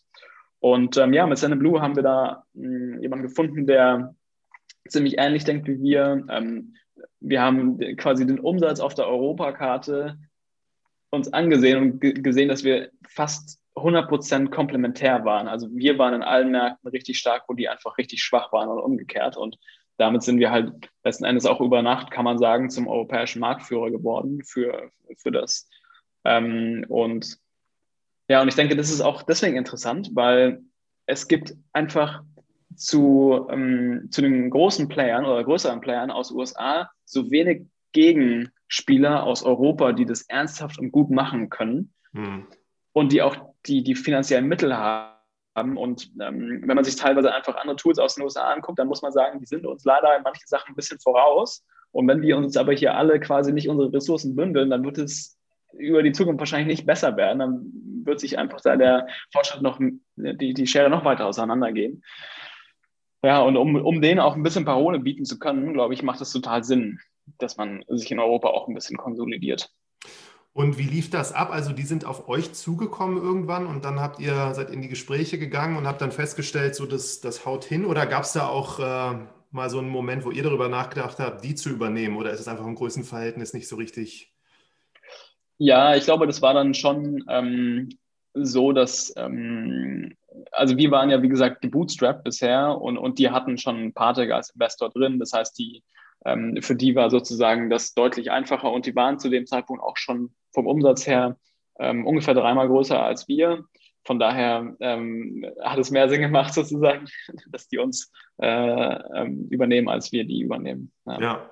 [0.60, 4.16] Und ähm, ja, mit Send Blue haben wir da mh, hm, jemanden gefunden, der
[4.88, 6.26] ziemlich ähnlich denkt wie wir.
[6.30, 6.76] Ähm,
[7.20, 10.18] wir haben quasi den Umsatz auf der Europakarte
[11.10, 15.48] uns angesehen und gesehen, dass wir fast 100% komplementär waren.
[15.48, 18.84] Also wir waren in allen Märkten richtig stark, wo die einfach richtig schwach waren oder
[18.84, 19.38] umgekehrt.
[19.38, 19.58] Und
[19.98, 23.92] damit sind wir halt letzten Endes auch über Nacht, kann man sagen, zum europäischen Marktführer
[23.92, 25.70] geworden für, für das.
[26.24, 27.38] Ähm, und
[28.28, 30.62] ja, und ich denke, das ist auch deswegen interessant, weil
[31.06, 32.24] es gibt einfach
[32.76, 39.44] zu, ähm, zu den großen Playern oder größeren Playern aus USA so wenig Gegenspieler aus
[39.44, 42.48] Europa, die das ernsthaft und gut machen können mhm.
[42.94, 45.78] und die auch die, die finanziellen Mittel haben.
[45.78, 49.02] Und ähm, wenn man sich teilweise einfach andere Tools aus den USA anguckt, dann muss
[49.02, 51.66] man sagen, die sind uns leider in manchen Sachen ein bisschen voraus.
[51.92, 55.38] Und wenn wir uns aber hier alle quasi nicht unsere Ressourcen bündeln, dann wird es
[55.74, 57.40] über die Zukunft wahrscheinlich nicht besser werden.
[57.40, 57.72] Dann
[58.06, 59.80] wird sich einfach da der Fortschritt noch,
[60.16, 62.02] die, die Schere noch weiter auseinandergehen.
[63.24, 66.22] Ja, und um, um denen auch ein bisschen Parole bieten zu können, glaube ich, macht
[66.22, 67.00] es total Sinn,
[67.38, 69.72] dass man sich in Europa auch ein bisschen konsolidiert.
[70.54, 71.50] Und wie lief das ab?
[71.52, 75.38] Also die sind auf euch zugekommen irgendwann und dann habt ihr, seid in die Gespräche
[75.38, 78.80] gegangen und habt dann festgestellt, so das, das haut hin oder gab es da auch
[78.80, 79.18] äh,
[79.52, 82.50] mal so einen Moment, wo ihr darüber nachgedacht habt, die zu übernehmen oder ist es
[82.50, 84.34] einfach im Größenverhältnis nicht so richtig?
[85.58, 87.90] Ja, ich glaube, das war dann schon ähm,
[88.34, 90.18] so, dass ähm,
[90.52, 94.52] also wir waren ja, wie gesagt, gebootstrapped bisher und, und die hatten schon Partec als
[94.52, 95.20] Investor drin.
[95.20, 95.84] Das heißt, die,
[96.26, 99.98] ähm, für die war sozusagen das deutlich einfacher und die waren zu dem Zeitpunkt auch
[99.98, 101.38] schon vom Umsatz her
[101.80, 103.66] ähm, ungefähr dreimal größer als wir.
[104.04, 107.08] Von daher ähm, hat es mehr Sinn gemacht, sozusagen,
[107.50, 110.92] dass die uns äh, ähm, übernehmen, als wir die übernehmen.
[111.06, 111.20] Ja.
[111.20, 111.52] ja.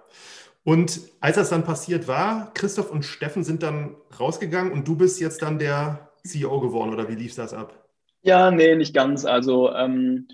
[0.64, 5.20] Und als das dann passiert war, Christoph und Steffen sind dann rausgegangen und du bist
[5.20, 7.89] jetzt dann der CEO geworden oder wie lief das ab?
[8.22, 9.26] Ja, nee, nicht ganz.
[9.26, 10.28] Also ähm,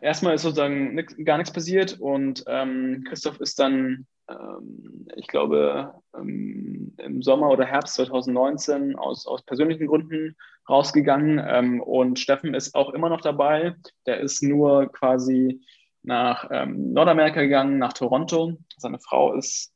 [0.00, 5.94] erstmal ist sozusagen nix, gar nichts passiert und ähm, Christoph ist dann, ähm, ich glaube,
[6.16, 10.36] ähm, im Sommer oder Herbst 2019 aus, aus persönlichen Gründen
[10.68, 13.74] rausgegangen ähm, und Steffen ist auch immer noch dabei.
[14.06, 15.62] Der ist nur quasi
[16.02, 18.56] nach ähm, Nordamerika gegangen, nach Toronto.
[18.76, 19.72] Seine Frau ist,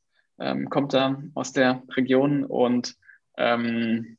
[0.69, 2.95] kommt da aus der Region und
[3.37, 4.16] ähm,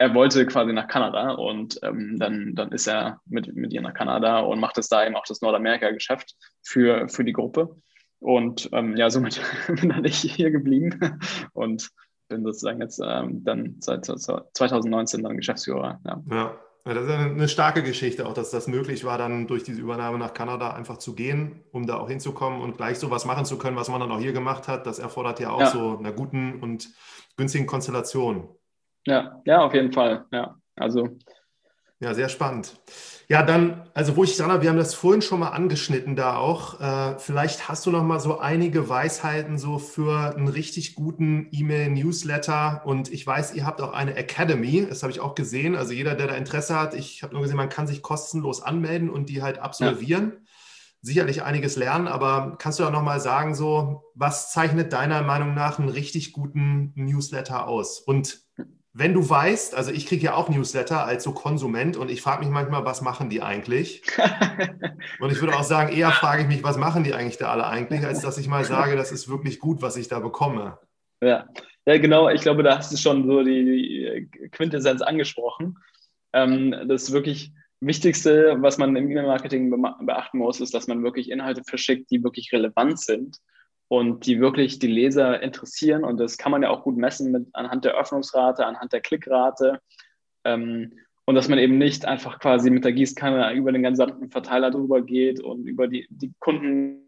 [0.00, 3.92] er wollte quasi nach Kanada und ähm, dann, dann ist er mit, mit ihr nach
[3.92, 7.76] Kanada und macht es da eben auch das Nordamerika-Geschäft für, für die Gruppe.
[8.18, 11.20] Und ähm, ja, somit bin dann ich hier geblieben
[11.52, 11.90] und
[12.28, 16.00] bin sozusagen jetzt ähm, dann seit 2019 dann Geschäftsführer.
[16.06, 16.22] Ja.
[16.30, 16.58] ja.
[16.84, 20.32] Das ist eine starke Geschichte, auch dass das möglich war, dann durch diese Übernahme nach
[20.32, 23.76] Kanada einfach zu gehen, um da auch hinzukommen und gleich so was machen zu können,
[23.76, 24.86] was man dann auch hier gemacht hat.
[24.86, 25.66] Das erfordert ja auch ja.
[25.66, 26.88] so einer guten und
[27.36, 28.48] günstigen Konstellation.
[29.06, 30.26] Ja, ja, auf jeden Fall.
[30.32, 31.08] Ja, also.
[32.02, 32.80] Ja, sehr spannend.
[33.28, 36.80] Ja, dann, also wo ich dran wir haben das vorhin schon mal angeschnitten da auch.
[36.80, 42.82] Äh, vielleicht hast du noch mal so einige Weisheiten so für einen richtig guten E-Mail-Newsletter.
[42.86, 45.76] Und ich weiß, ihr habt auch eine Academy, das habe ich auch gesehen.
[45.76, 49.10] Also jeder, der da Interesse hat, ich habe nur gesehen, man kann sich kostenlos anmelden
[49.10, 50.32] und die halt absolvieren.
[50.32, 50.38] Ja.
[51.02, 55.54] Sicherlich einiges lernen, aber kannst du auch noch mal sagen, so, was zeichnet deiner Meinung
[55.54, 58.00] nach einen richtig guten Newsletter aus?
[58.00, 58.40] Und
[58.92, 62.40] wenn du weißt, also ich kriege ja auch Newsletter als so Konsument und ich frage
[62.40, 64.02] mich manchmal, was machen die eigentlich?
[65.20, 67.66] und ich würde auch sagen, eher frage ich mich, was machen die eigentlich da alle
[67.66, 70.78] eigentlich, als dass ich mal sage, das ist wirklich gut, was ich da bekomme.
[71.22, 71.46] Ja,
[71.86, 72.28] ja genau.
[72.30, 75.78] Ich glaube, da hast du schon so die, die Quintessenz angesprochen.
[76.32, 81.62] Ähm, das wirklich Wichtigste, was man im E-Mail-Marketing beachten muss, ist, dass man wirklich Inhalte
[81.64, 83.38] verschickt, die wirklich relevant sind
[83.90, 86.04] und die wirklich die Leser interessieren.
[86.04, 89.80] Und das kann man ja auch gut messen mit, anhand der Öffnungsrate, anhand der Klickrate.
[90.44, 90.92] Ähm,
[91.24, 95.02] und dass man eben nicht einfach quasi mit der Gießkanne über den gesamten Verteiler drüber
[95.02, 97.00] geht und über die, die Kunden,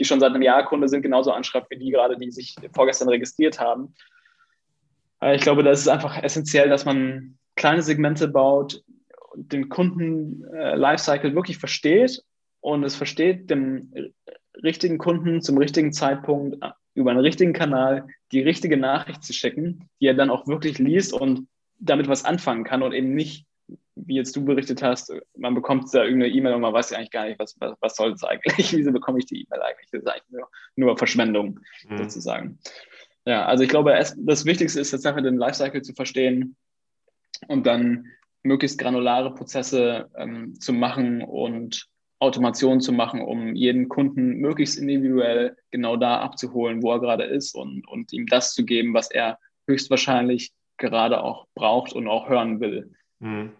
[0.00, 3.08] die schon seit einem Jahr Kunde sind, genauso anschreibt wie die gerade, die sich vorgestern
[3.08, 3.94] registriert haben.
[5.22, 8.82] Äh, ich glaube, das ist einfach essentiell, dass man kleine Segmente baut,
[9.36, 12.24] den Kunden äh, wirklich versteht
[12.60, 13.92] und es versteht, dem
[14.62, 19.88] richtigen Kunden zum richtigen Zeitpunkt äh, über einen richtigen Kanal die richtige Nachricht zu schicken,
[20.00, 23.46] die er dann auch wirklich liest und damit was anfangen kann und eben nicht,
[23.94, 27.10] wie jetzt du berichtet hast, man bekommt da irgendeine E-Mail und man weiß ja eigentlich
[27.10, 29.88] gar nicht, was, was, was soll es eigentlich, wieso bekomme ich die E-Mail eigentlich?
[29.90, 31.98] Das ist eigentlich nur, nur Verschwendung mhm.
[31.98, 32.58] sozusagen.
[33.24, 36.56] Ja, also ich glaube, das Wichtigste ist jetzt einfach den Lifecycle zu verstehen
[37.46, 38.06] und dann
[38.42, 41.86] möglichst granulare Prozesse ähm, zu machen und
[42.20, 47.54] Automation zu machen, um jeden Kunden möglichst individuell genau da abzuholen, wo er gerade ist
[47.54, 52.60] und, und ihm das zu geben, was er höchstwahrscheinlich gerade auch braucht und auch hören
[52.60, 52.92] will.
[53.20, 53.52] Mhm.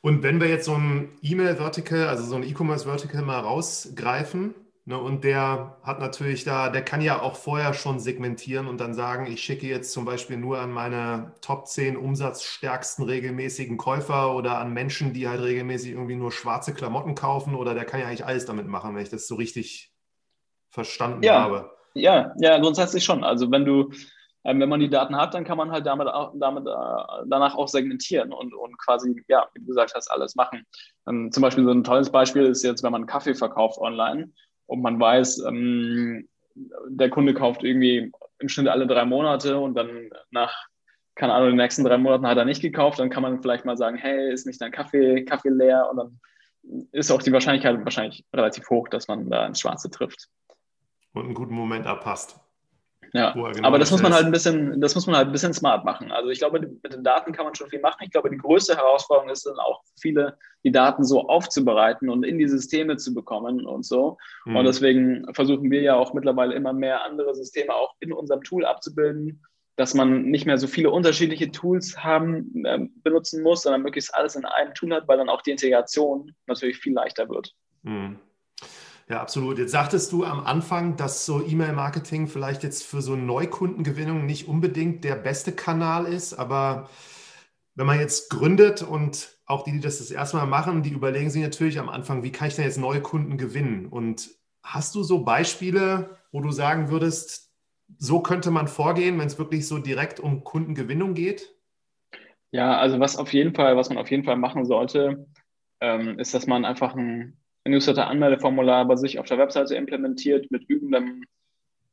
[0.00, 5.22] Und wenn wir jetzt so ein E-Mail-Vertical, also so ein E-Commerce-Vertical mal rausgreifen, Ne, und
[5.22, 9.40] der hat natürlich da, der kann ja auch vorher schon segmentieren und dann sagen, ich
[9.40, 15.12] schicke jetzt zum Beispiel nur an meine Top 10 umsatzstärksten regelmäßigen Käufer oder an Menschen,
[15.12, 18.66] die halt regelmäßig irgendwie nur schwarze Klamotten kaufen oder der kann ja eigentlich alles damit
[18.66, 19.92] machen, wenn ich das so richtig
[20.68, 21.70] verstanden ja, habe.
[21.94, 23.22] Ja, ja, grundsätzlich schon.
[23.22, 23.92] Also wenn du,
[24.42, 27.68] ähm, wenn man die Daten hat, dann kann man halt damit, damit äh, danach auch
[27.68, 30.66] segmentieren und, und quasi, ja, wie du gesagt hast, alles machen.
[31.06, 34.32] Ähm, zum Beispiel so ein tolles Beispiel ist jetzt, wenn man Kaffee verkauft online
[34.72, 40.10] und man weiß, ähm, der Kunde kauft irgendwie im Schnitt alle drei Monate und dann
[40.30, 40.54] nach,
[41.14, 43.76] keine Ahnung, den nächsten drei Monaten hat er nicht gekauft, dann kann man vielleicht mal
[43.76, 46.20] sagen, hey, ist nicht dein Kaffee, Kaffee leer und dann
[46.92, 50.28] ist auch die Wahrscheinlichkeit wahrscheinlich relativ hoch, dass man da ins Schwarze trifft.
[51.12, 52.41] Und einen guten Moment abpasst.
[53.14, 55.52] Ja, genau aber das muss man halt ein bisschen, das muss man halt ein bisschen
[55.52, 56.10] smart machen.
[56.10, 57.98] Also ich glaube, mit den Daten kann man schon viel machen.
[58.00, 62.38] Ich glaube, die größte Herausforderung ist dann auch viele, die Daten so aufzubereiten und in
[62.38, 64.16] die Systeme zu bekommen und so.
[64.46, 64.56] Mhm.
[64.56, 68.64] Und deswegen versuchen wir ja auch mittlerweile immer mehr andere Systeme auch in unserem Tool
[68.64, 69.42] abzubilden,
[69.76, 74.36] dass man nicht mehr so viele unterschiedliche Tools haben, äh, benutzen muss, sondern möglichst alles
[74.36, 77.52] in einem Tool hat, weil dann auch die Integration natürlich viel leichter wird.
[77.82, 78.18] Mhm.
[79.08, 79.58] Ja, absolut.
[79.58, 85.04] Jetzt sagtest du am Anfang, dass so E-Mail-Marketing vielleicht jetzt für so Neukundengewinnung nicht unbedingt
[85.04, 86.88] der beste Kanal ist, aber
[87.74, 91.30] wenn man jetzt gründet und auch die, die das das erste Mal machen, die überlegen
[91.30, 93.86] sich natürlich am Anfang, wie kann ich denn jetzt neue Kunden gewinnen?
[93.86, 94.30] Und
[94.62, 97.50] hast du so Beispiele, wo du sagen würdest,
[97.98, 101.54] so könnte man vorgehen, wenn es wirklich so direkt um Kundengewinnung geht?
[102.50, 105.26] Ja, also was auf jeden Fall, was man auf jeden Fall machen sollte,
[105.80, 111.24] ähm, ist, dass man einfach ein Newsletter-Anmeldeformular bei sich auf der Webseite implementiert mit übendem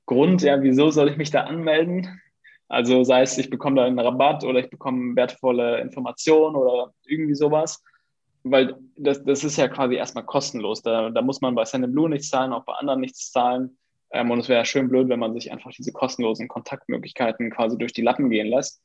[0.05, 2.19] Grund, ja, wieso soll ich mich da anmelden?
[2.67, 7.35] Also sei es, ich bekomme da einen Rabatt oder ich bekomme wertvolle Informationen oder irgendwie
[7.35, 7.83] sowas.
[8.43, 10.81] Weil das, das ist ja quasi erstmal kostenlos.
[10.81, 13.77] Da, da muss man bei Sendinblue nichts zahlen, auch bei anderen nichts zahlen.
[14.11, 17.93] Ähm, und es wäre schön blöd, wenn man sich einfach diese kostenlosen Kontaktmöglichkeiten quasi durch
[17.93, 18.81] die Lappen gehen lässt.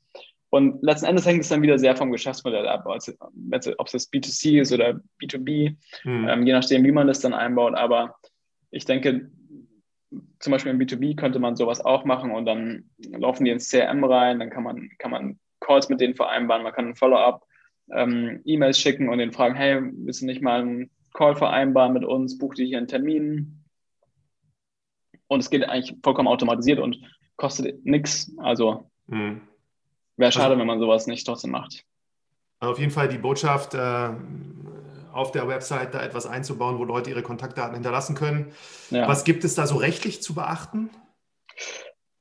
[0.55, 4.13] Und letzten Endes hängt es dann wieder sehr vom Geschäftsmodell ab, also, ob es das
[4.13, 6.29] B2C ist oder B2B, mhm.
[6.29, 7.75] ähm, je nachdem, wie man das dann einbaut.
[7.75, 8.15] Aber
[8.71, 9.33] ich denke,
[10.39, 14.05] zum Beispiel im B2B könnte man sowas auch machen und dann laufen die ins CRM
[14.05, 17.45] rein, dann kann man, kann man Calls mit denen vereinbaren, man kann ein Follow-up,
[17.91, 22.05] ähm, E-Mails schicken und denen fragen, hey, willst du nicht mal einen Call vereinbaren mit
[22.05, 23.65] uns, buch dir hier einen Termin.
[25.27, 27.01] Und es geht eigentlich vollkommen automatisiert und
[27.39, 28.33] kostet nichts.
[28.39, 29.41] Also mhm.
[30.17, 31.85] Wäre schade, also, wenn man sowas nicht trotzdem macht.
[32.61, 34.11] Also auf jeden Fall die Botschaft, äh,
[35.15, 38.53] auf der Website da etwas einzubauen, wo Leute ihre Kontaktdaten hinterlassen können.
[38.91, 39.07] Ja.
[39.07, 40.91] Was gibt es da so rechtlich zu beachten?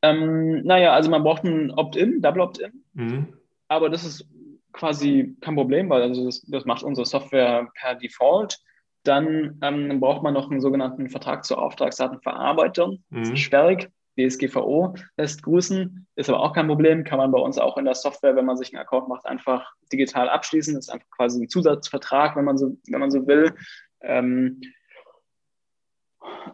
[0.04, 2.84] Ähm, naja, also man braucht ein Opt-in, Double Opt-in.
[2.94, 3.34] Mhm.
[3.68, 4.28] Aber das ist
[4.74, 8.60] quasi kein Problem, weil also das, das macht unsere Software per Default.
[9.04, 13.04] Dann ähm, braucht man noch einen sogenannten Vertrag zur Auftragsdatenverarbeitung.
[13.10, 13.20] Mhm.
[13.20, 13.90] Das ist schwierig.
[14.18, 17.04] DSGVO lässt grüßen, ist aber auch kein Problem.
[17.04, 19.74] Kann man bei uns auch in der Software, wenn man sich einen Account macht, einfach
[19.92, 20.76] digital abschließen.
[20.76, 23.54] Das ist einfach quasi ein Zusatzvertrag, wenn man so, wenn man so will.
[24.02, 24.62] Ähm,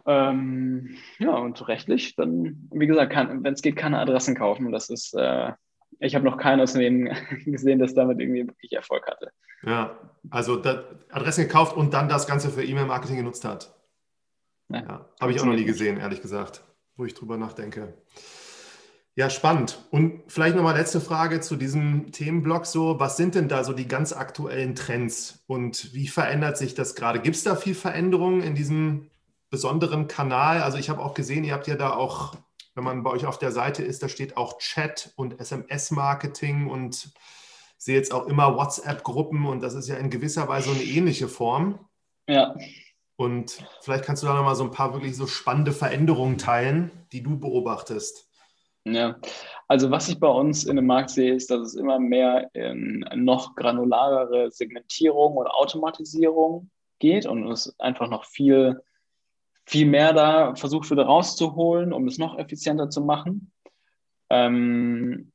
[0.06, 4.72] ähm, ja, und rechtlich, dann, wie gesagt, wenn es geht, keine Adressen kaufen.
[4.72, 5.52] Das ist äh,
[6.00, 9.30] ich habe noch kein Unternehmen gesehen, das damit irgendwie wirklich Erfolg hatte.
[9.62, 9.98] Ja,
[10.30, 10.62] also
[11.10, 13.74] Adressen gekauft und dann das Ganze für E-Mail-Marketing genutzt hat.
[14.68, 16.64] Ja, ja habe ich auch noch nie gesehen, ehrlich gesagt,
[16.96, 17.94] wo ich drüber nachdenke.
[19.16, 19.84] Ja, spannend.
[19.90, 23.00] Und vielleicht nochmal letzte Frage zu diesem Themenblock so.
[23.00, 27.20] Was sind denn da so die ganz aktuellen Trends und wie verändert sich das gerade?
[27.20, 29.10] Gibt es da viel Veränderung in diesem
[29.50, 30.62] besonderen Kanal?
[30.62, 32.36] Also ich habe auch gesehen, ihr habt ja da auch
[32.74, 37.10] wenn man bei euch auf der Seite ist, da steht auch Chat und SMS-Marketing und
[37.76, 41.78] sehe jetzt auch immer WhatsApp-Gruppen und das ist ja in gewisser Weise eine ähnliche Form.
[42.26, 42.54] Ja.
[43.20, 47.22] Und vielleicht kannst du da nochmal so ein paar wirklich so spannende Veränderungen teilen, die
[47.22, 48.26] du beobachtest.
[48.86, 49.20] Ja,
[49.68, 53.04] also was ich bei uns in dem Markt sehe, ist, dass es immer mehr in
[53.16, 58.80] noch granularere Segmentierung und Automatisierung geht und es einfach noch viel
[59.66, 63.52] viel mehr da versucht wurde rauszuholen, um es noch effizienter zu machen.
[64.30, 65.30] Ähm,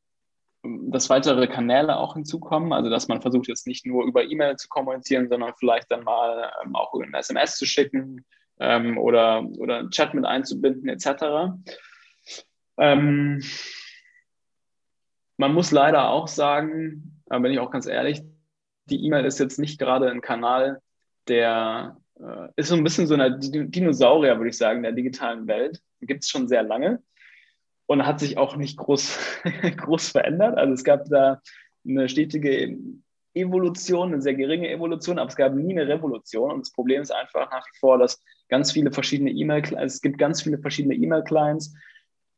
[0.90, 4.68] dass weitere Kanäle auch hinzukommen, also dass man versucht jetzt nicht nur über E-Mail zu
[4.68, 8.26] kommunizieren, sondern vielleicht dann mal ähm, auch ein SMS zu schicken
[8.60, 11.54] ähm, oder, oder einen Chat mit einzubinden etc.
[12.78, 13.44] Ähm,
[15.38, 18.22] man muss leider auch sagen, da bin ich auch ganz ehrlich,
[18.86, 20.82] die E-Mail ist jetzt nicht gerade ein Kanal,
[21.28, 25.82] der äh, ist so ein bisschen so eine Dinosaurier, würde ich sagen, der digitalen Welt.
[26.02, 27.02] Gibt es schon sehr lange
[27.88, 29.18] und hat sich auch nicht groß,
[29.78, 30.58] groß verändert.
[30.58, 31.42] Also es gab da
[31.88, 32.78] eine stetige
[33.34, 36.52] Evolution, eine sehr geringe Evolution, aber es gab nie eine Revolution.
[36.52, 40.18] Und das Problem ist einfach nach wie vor, dass ganz viele verschiedene E-Mail, es gibt
[40.18, 41.74] ganz viele verschiedene E-Mail-Clients.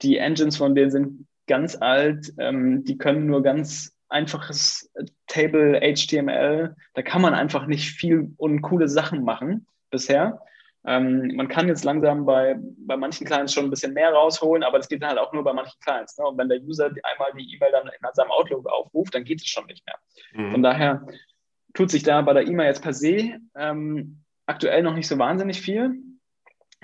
[0.01, 4.91] Die Engines von denen sind ganz alt, ähm, die können nur ganz einfaches
[5.27, 6.75] Table HTML.
[6.93, 10.41] Da kann man einfach nicht viel und coole Sachen machen bisher.
[10.85, 14.77] Ähm, man kann jetzt langsam bei, bei manchen Clients schon ein bisschen mehr rausholen, aber
[14.77, 16.17] das geht dann halt auch nur bei manchen Clients.
[16.17, 16.25] Ne?
[16.25, 19.47] Und wenn der User einmal die E-Mail dann in seinem Outlook aufruft, dann geht es
[19.47, 19.95] schon nicht mehr.
[20.33, 20.51] Mhm.
[20.51, 21.05] Von daher
[21.73, 25.61] tut sich da bei der E-Mail jetzt per se ähm, aktuell noch nicht so wahnsinnig
[25.61, 25.95] viel.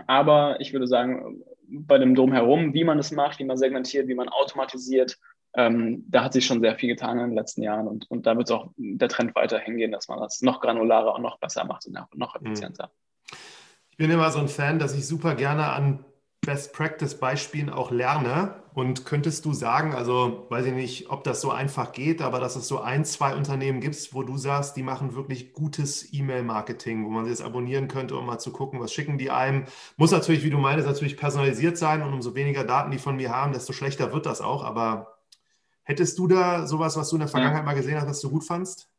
[0.08, 4.16] Aber ich würde sagen, bei dem Drumherum, wie man es macht, wie man segmentiert, wie
[4.16, 5.18] man automatisiert,
[5.56, 8.36] ähm, da hat sich schon sehr viel getan in den letzten Jahren und, und da
[8.36, 11.86] wird auch der Trend weiter hingehen, dass man das noch granularer und noch besser macht
[11.86, 12.56] und noch mhm.
[13.94, 16.04] Ich bin immer so ein Fan, dass ich super gerne an
[16.42, 18.56] Best Practice Beispielen auch lerne.
[18.74, 22.56] Und könntest du sagen, also weiß ich nicht, ob das so einfach geht, aber dass
[22.56, 27.10] es so ein, zwei Unternehmen gibt, wo du sagst, die machen wirklich gutes E-Mail-Marketing, wo
[27.12, 29.66] man sich jetzt abonnieren könnte, um mal zu gucken, was schicken die einem.
[29.96, 33.30] Muss natürlich, wie du meinst, natürlich personalisiert sein und umso weniger Daten die von mir
[33.30, 34.64] haben, desto schlechter wird das auch.
[34.64, 35.14] Aber
[35.84, 37.66] Hättest du da sowas, was du in der Vergangenheit ja.
[37.66, 38.90] mal gesehen hast, was du gut fandst?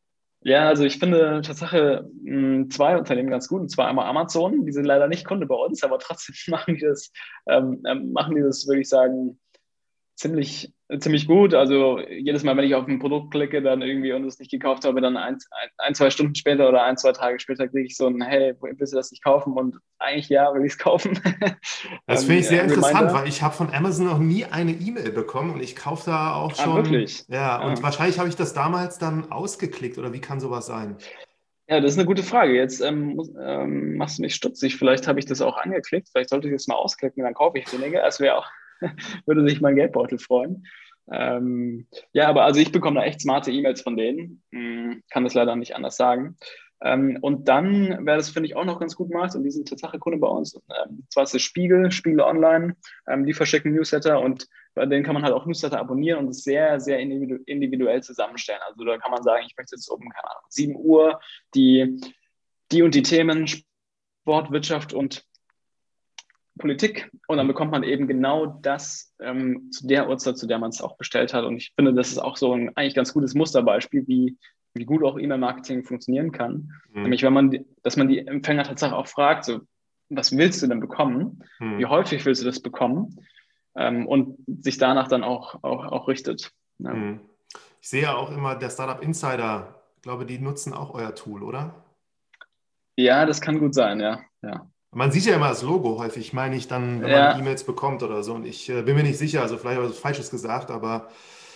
[0.47, 4.73] Ja, also ich finde Tatsache hm, zwei Unternehmen ganz gut, und zwar einmal Amazon, die
[4.73, 7.11] sind leider nicht Kunde bei uns, aber trotzdem machen die das,
[7.47, 9.39] ähm, ähm machen die das, würde ich sagen,
[10.17, 11.55] ziemlich, ziemlich gut.
[11.55, 14.85] Also jedes Mal, wenn ich auf ein Produkt klicke, dann irgendwie und es nicht gekauft
[14.85, 15.39] habe, dann ein,
[15.79, 18.93] ein, zwei Stunden später oder ein, zwei Tage später kriege ich so ein, hey, willst
[18.93, 19.55] du das nicht kaufen?
[19.55, 21.21] Und eigentlich ja, will ich es kaufen.
[22.07, 23.15] Das finde ich sehr ähm, interessant, Reminder.
[23.15, 26.53] weil ich habe von Amazon noch nie eine E-Mail bekommen und ich kaufe da auch
[26.53, 26.73] ah, schon.
[26.73, 27.25] Ah, wirklich?
[27.29, 27.83] Ja, und ja.
[27.83, 30.97] wahrscheinlich habe ich das damals dann ausgeklickt oder wie kann sowas sein?
[31.67, 32.55] Ja, das ist eine gute Frage.
[32.55, 34.77] Jetzt ähm, ähm, machst du mich stutzig.
[34.77, 36.09] Vielleicht habe ich das auch angeklickt.
[36.13, 38.07] Vielleicht sollte ich das mal ausklicken, dann kaufe ich weniger.
[38.07, 38.47] Es wäre auch
[39.27, 40.67] würde sich mein Geldbeutel freuen.
[41.11, 44.43] Ähm, ja, aber also ich bekomme da echt smarte E-Mails von denen.
[44.53, 46.37] Hm, kann das leider nicht anders sagen.
[46.83, 49.69] Ähm, und dann, wer das finde ich auch noch ganz gut macht, und die sind
[49.69, 52.77] Tatsache Kunde bei uns, ähm, zwar ist es Spiegel, Spiegel Online,
[53.09, 56.43] ähm, die verschicken Newsletter und bei denen kann man halt auch Newsletter abonnieren und es
[56.43, 58.61] sehr, sehr individu individuell zusammenstellen.
[58.69, 61.21] Also da kann man sagen, ich möchte jetzt um, keine Ahnung, 7 Uhr
[61.55, 62.01] die,
[62.71, 65.25] die und die Themen, Sport, Wirtschaft und
[66.59, 70.71] Politik und dann bekommt man eben genau das ähm, zu der Uhrzeit, zu der man
[70.71, 71.45] es auch bestellt hat.
[71.45, 74.39] Und ich finde, das ist auch so ein eigentlich ganz gutes Musterbeispiel, wie,
[74.75, 76.73] wie gut auch E-Mail-Marketing funktionieren kann.
[76.93, 77.03] Mhm.
[77.03, 79.61] Nämlich, wenn man, dass man die Empfänger tatsächlich auch fragt, so,
[80.11, 81.43] was willst du denn bekommen?
[81.59, 81.79] Mhm.
[81.79, 83.21] Wie häufig willst du das bekommen?
[83.77, 86.53] Ähm, und sich danach dann auch, auch, auch richtet.
[86.79, 86.95] Ja.
[86.95, 87.21] Mhm.
[87.81, 91.43] Ich sehe ja auch immer, der Startup Insider, ich glaube, die nutzen auch euer Tool,
[91.43, 91.85] oder?
[92.97, 94.21] Ja, das kann gut sein, ja.
[94.43, 94.71] ja.
[94.95, 97.31] Man sieht ja immer das Logo häufig, meine ich, dann, wenn ja.
[97.31, 98.35] man E-Mails bekommt oder so.
[98.35, 101.09] Und ich äh, bin mir nicht sicher, also vielleicht habe ich was Falsches gesagt, aber.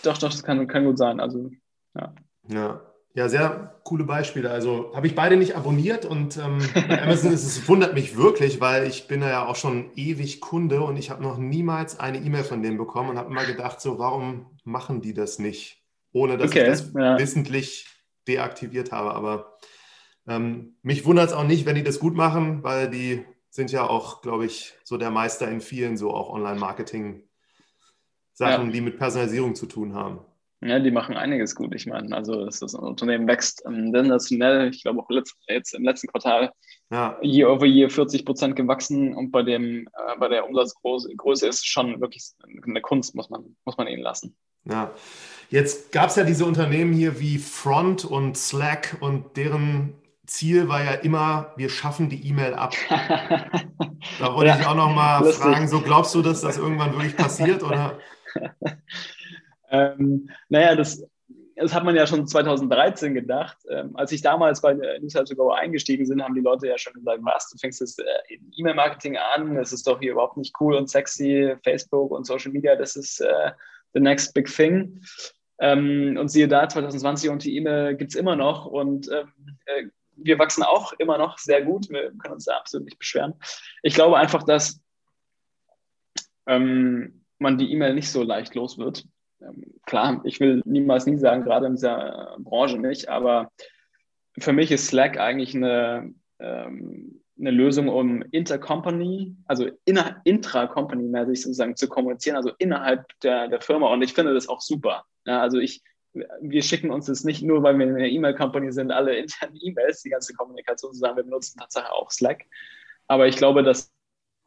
[0.03, 1.19] Doch, doch, das kann, kann gut sein.
[1.19, 1.49] Also,
[1.95, 2.13] ja.
[2.47, 2.81] Ja.
[3.15, 4.51] Ja, sehr coole Beispiele.
[4.51, 8.61] Also habe ich beide nicht abonniert und ähm, bei Amazon ist es wundert mich wirklich,
[8.61, 12.43] weil ich bin ja auch schon ewig Kunde und ich habe noch niemals eine E-Mail
[12.43, 15.83] von denen bekommen und habe immer gedacht, so warum machen die das nicht,
[16.13, 17.17] ohne dass okay, ich das ja.
[17.17, 17.87] wissentlich
[18.27, 19.15] deaktiviert habe.
[19.15, 19.57] Aber
[20.27, 23.87] ähm, mich wundert es auch nicht, wenn die das gut machen, weil die sind ja
[23.87, 27.23] auch, glaube ich, so der Meister in vielen so auch Online-Marketing-Sachen,
[28.39, 28.71] ja.
[28.71, 30.19] die mit Personalisierung zu tun haben.
[30.61, 31.73] Ja, die machen einiges gut.
[31.73, 34.69] Ich meine, also das, das Unternehmen wächst ähm, sensationell.
[34.69, 36.51] Ich glaube auch letzt, jetzt im letzten Quartal
[36.91, 37.17] ja.
[37.21, 42.01] year over year 40 Prozent gewachsen und bei dem äh, bei der Umsatzgröße ist schon
[42.01, 42.31] wirklich
[42.67, 44.35] eine Kunst, muss man, muss man ihnen lassen.
[44.65, 44.91] Ja,
[45.49, 49.93] jetzt gab es ja diese Unternehmen hier wie Front und Slack und deren
[50.29, 52.73] Ziel war ja immer, wir schaffen die E-Mail ab.
[52.89, 57.17] da wollte ja, ich auch noch mal fragen, so glaubst du, dass das irgendwann wirklich
[57.17, 57.99] passiert oder?
[59.71, 61.03] ähm, naja, das,
[61.55, 63.57] das hat man ja schon 2013 gedacht.
[63.69, 66.93] Ähm, als ich damals bei Newsletter to Go eingestiegen bin, haben die Leute ja schon
[66.93, 70.75] gesagt, was, du fängst jetzt äh, E-Mail-Marketing an, das ist doch hier überhaupt nicht cool
[70.75, 73.51] und sexy, Facebook und Social Media, das ist äh,
[73.93, 75.01] the next big thing.
[75.59, 79.33] Ähm, und siehe da, 2020 und die E-Mail gibt es immer noch und ähm,
[79.65, 79.87] äh,
[80.23, 81.89] wir wachsen auch immer noch sehr gut.
[81.89, 83.33] Wir können uns da absolut nicht beschweren.
[83.83, 84.81] Ich glaube einfach, dass
[86.47, 89.05] ähm, man die E-Mail nicht so leicht los wird.
[89.41, 93.51] Ähm, klar, ich will niemals nie sagen, gerade in dieser Branche nicht, aber
[94.37, 101.87] für mich ist Slack eigentlich eine, ähm, eine Lösung, um Intercompany, also intra-Company-mäßig sozusagen zu
[101.87, 103.87] kommunizieren, also innerhalb der, der Firma.
[103.87, 105.05] Und ich finde das auch super.
[105.25, 105.81] Ja, also ich
[106.13, 110.09] wir schicken uns das nicht nur, weil wir eine E-Mail-Company sind, alle internen E-Mails, die
[110.09, 111.17] ganze Kommunikation zusammen.
[111.17, 112.45] Wir benutzen tatsächlich auch Slack.
[113.07, 113.91] Aber ich glaube, dass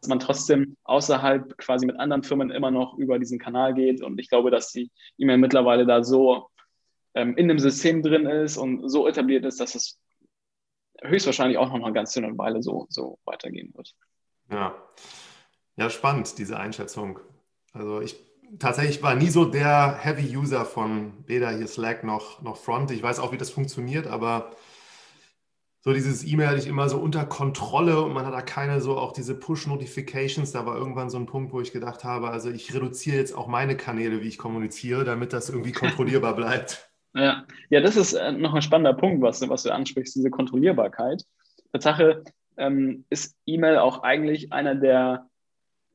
[0.07, 4.03] man trotzdem außerhalb quasi mit anderen Firmen immer noch über diesen Kanal geht.
[4.03, 6.49] Und ich glaube, dass die E-Mail mittlerweile da so
[7.15, 10.01] ähm, in dem System drin ist und so etabliert ist, dass es
[11.03, 13.95] höchstwahrscheinlich auch noch eine ganz schöne Weile so, so weitergehen wird.
[14.51, 14.75] Ja.
[15.77, 17.21] ja, spannend, diese Einschätzung.
[17.73, 22.91] Also ich tatsächlich war nie so der Heavy-User von weder hier Slack noch, noch Front.
[22.91, 24.51] Ich weiß auch, wie das funktioniert, aber
[25.85, 28.97] so dieses E-Mail hatte ich immer so unter Kontrolle und man hat da keine so
[28.97, 30.53] auch diese Push-Notifications.
[30.53, 33.49] Da war irgendwann so ein Punkt, wo ich gedacht habe, also ich reduziere jetzt auch
[33.49, 36.89] meine Kanäle, wie ich kommuniziere, damit das irgendwie kontrollierbar bleibt.
[37.15, 41.23] Ja, ja das ist äh, noch ein spannender Punkt, was, was du ansprichst, diese Kontrollierbarkeit.
[41.71, 42.25] Tatsache
[42.57, 45.29] ähm, ist E-Mail auch eigentlich einer der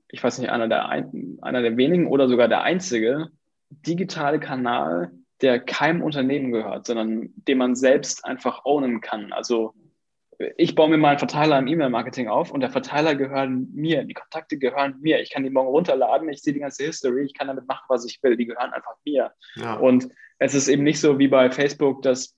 [0.09, 3.29] ich weiß nicht, einer der, ein, einer der wenigen oder sogar der einzige
[3.69, 9.33] digitale Kanal, der keinem Unternehmen gehört, sondern den man selbst einfach ownen kann.
[9.33, 9.73] Also
[10.55, 14.13] ich baue mir mal einen Verteiler im E-Mail-Marketing auf und der Verteiler gehört mir, die
[14.13, 15.19] Kontakte gehören mir.
[15.19, 18.05] Ich kann die morgen runterladen, ich sehe die ganze History, ich kann damit machen, was
[18.05, 18.37] ich will.
[18.37, 19.31] Die gehören einfach mir.
[19.55, 19.75] Ja.
[19.75, 22.36] Und es ist eben nicht so wie bei Facebook, dass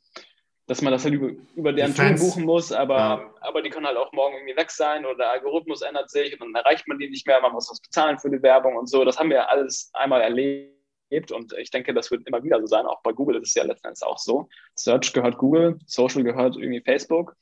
[0.70, 3.34] dass man das halt über, über deren Tool buchen muss, aber, ja.
[3.42, 6.54] aber die können halt auch morgen irgendwie weg sein oder der Algorithmus ändert sich und
[6.54, 9.04] dann erreicht man die nicht mehr, man muss was bezahlen für die Werbung und so.
[9.04, 12.86] Das haben wir alles einmal erlebt und ich denke, das wird immer wieder so sein.
[12.86, 14.48] Auch bei Google ist es ja letzten Endes auch so.
[14.76, 17.36] Search gehört Google, Social gehört irgendwie Facebook.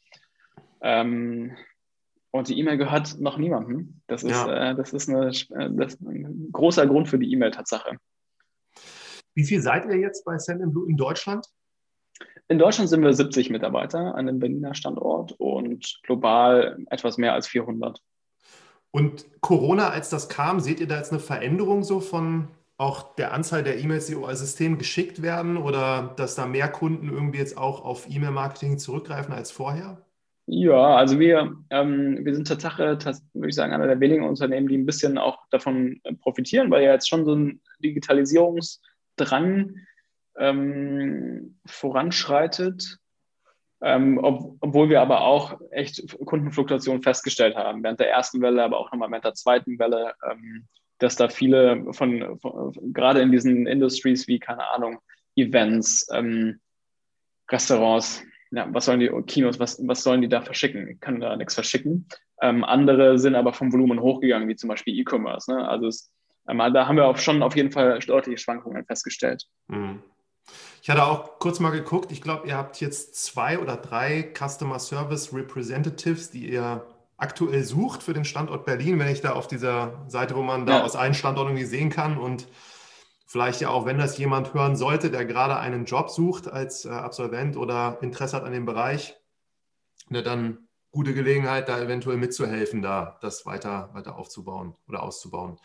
[0.80, 1.58] Ähm,
[2.32, 4.00] und die E-Mail gehört noch niemandem.
[4.08, 4.72] Das ist, ja.
[4.72, 7.98] äh, das ist, eine, äh, das ist ein großer Grund für die E-Mail-Tatsache.
[9.34, 11.46] Wie viel seid ihr jetzt bei Send Blue in Deutschland?
[12.50, 17.48] In Deutschland sind wir 70 Mitarbeiter an dem Berliner Standort und global etwas mehr als
[17.48, 18.02] 400.
[18.92, 23.34] Und Corona, als das kam, seht ihr da jetzt eine Veränderung so von auch der
[23.34, 27.40] Anzahl der E-Mails, die über das System geschickt werden oder dass da mehr Kunden irgendwie
[27.40, 30.06] jetzt auch auf E-Mail-Marketing zurückgreifen als vorher?
[30.46, 32.98] Ja, also wir, ähm, wir sind Tatsache,
[33.34, 36.94] würde ich sagen, einer der wenigen Unternehmen, die ein bisschen auch davon profitieren, weil ja
[36.94, 39.76] jetzt schon so ein Digitalisierungsdrang
[40.38, 43.00] ähm, voranschreitet,
[43.82, 48.80] ähm, ob, obwohl wir aber auch echt Kundenfluktuation festgestellt haben, während der ersten Welle, aber
[48.80, 50.68] auch nochmal während der zweiten Welle, ähm,
[51.00, 55.00] dass da viele von, von, gerade in diesen Industries wie, keine Ahnung,
[55.36, 56.60] Events, ähm,
[57.50, 60.88] Restaurants, ja, was sollen die Kinos, was, was sollen die da verschicken?
[60.88, 62.08] Ich kann da nichts verschicken.
[62.42, 65.52] Ähm, andere sind aber vom Volumen hochgegangen, wie zum Beispiel E-Commerce.
[65.52, 65.68] Ne?
[65.68, 66.12] Also es,
[66.48, 69.44] ähm, da haben wir auch schon auf jeden Fall deutliche Schwankungen festgestellt.
[69.68, 70.02] Mhm.
[70.82, 72.12] Ich hatte auch kurz mal geguckt.
[72.12, 76.86] Ich glaube, ihr habt jetzt zwei oder drei Customer Service Representatives, die ihr
[77.18, 80.78] aktuell sucht für den Standort Berlin, wenn ich da auf dieser Seite, wo man da
[80.78, 80.84] ja.
[80.84, 82.48] aus allen Standorten irgendwie sehen kann und
[83.26, 86.90] vielleicht ja auch, wenn das jemand hören sollte, der gerade einen Job sucht als äh,
[86.90, 89.16] Absolvent oder Interesse hat an dem Bereich,
[90.10, 95.60] ne, dann gute Gelegenheit, da eventuell mitzuhelfen, da das weiter, weiter aufzubauen oder auszubauen.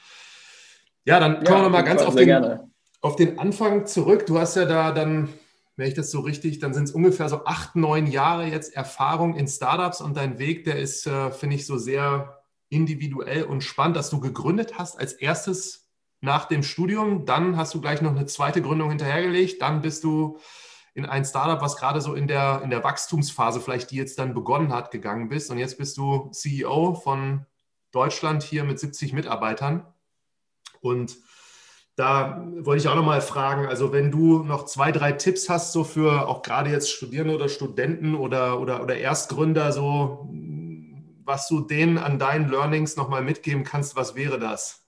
[1.05, 2.72] Ja, dann kommen ja, wir nochmal ganz auf den,
[3.03, 4.25] auf den Anfang zurück.
[4.27, 5.29] Du hast ja da dann,
[5.77, 9.35] wenn ich das so richtig, dann sind es ungefähr so acht, neun Jahre jetzt Erfahrung
[9.35, 13.97] in Startups und dein Weg, der ist, äh, finde ich, so sehr individuell und spannend,
[13.97, 15.91] dass du gegründet hast als erstes
[16.21, 17.27] nach dem Studium.
[17.27, 19.61] Dann hast du gleich noch eine zweite Gründung hinterhergelegt.
[19.61, 20.39] Dann bist du
[20.95, 24.33] in ein Startup, was gerade so in der, in der Wachstumsphase vielleicht, die jetzt dann
[24.33, 25.51] begonnen hat, gegangen bist.
[25.51, 27.47] Und jetzt bist du CEO von
[27.91, 29.87] Deutschland hier mit 70 Mitarbeitern.
[30.81, 31.17] Und
[31.97, 35.73] da wollte ich auch noch mal fragen, also wenn du noch zwei, drei Tipps hast,
[35.73, 40.29] so für auch gerade jetzt Studierende oder Studenten oder, oder, oder Erstgründer, so
[41.25, 44.83] was du denen an deinen Learnings noch mal mitgeben kannst, was wäre das?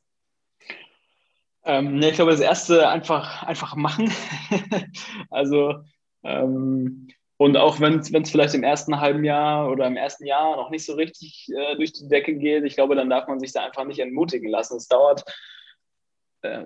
[1.64, 4.12] Ähm, ne, ich glaube, das erste einfach, einfach machen.
[5.30, 5.74] also
[6.22, 10.70] ähm, und auch wenn es vielleicht im ersten halben Jahr oder im ersten Jahr noch
[10.70, 13.64] nicht so richtig äh, durch die Decke geht, ich glaube, dann darf man sich da
[13.64, 14.76] einfach nicht entmutigen lassen.
[14.76, 15.24] Es dauert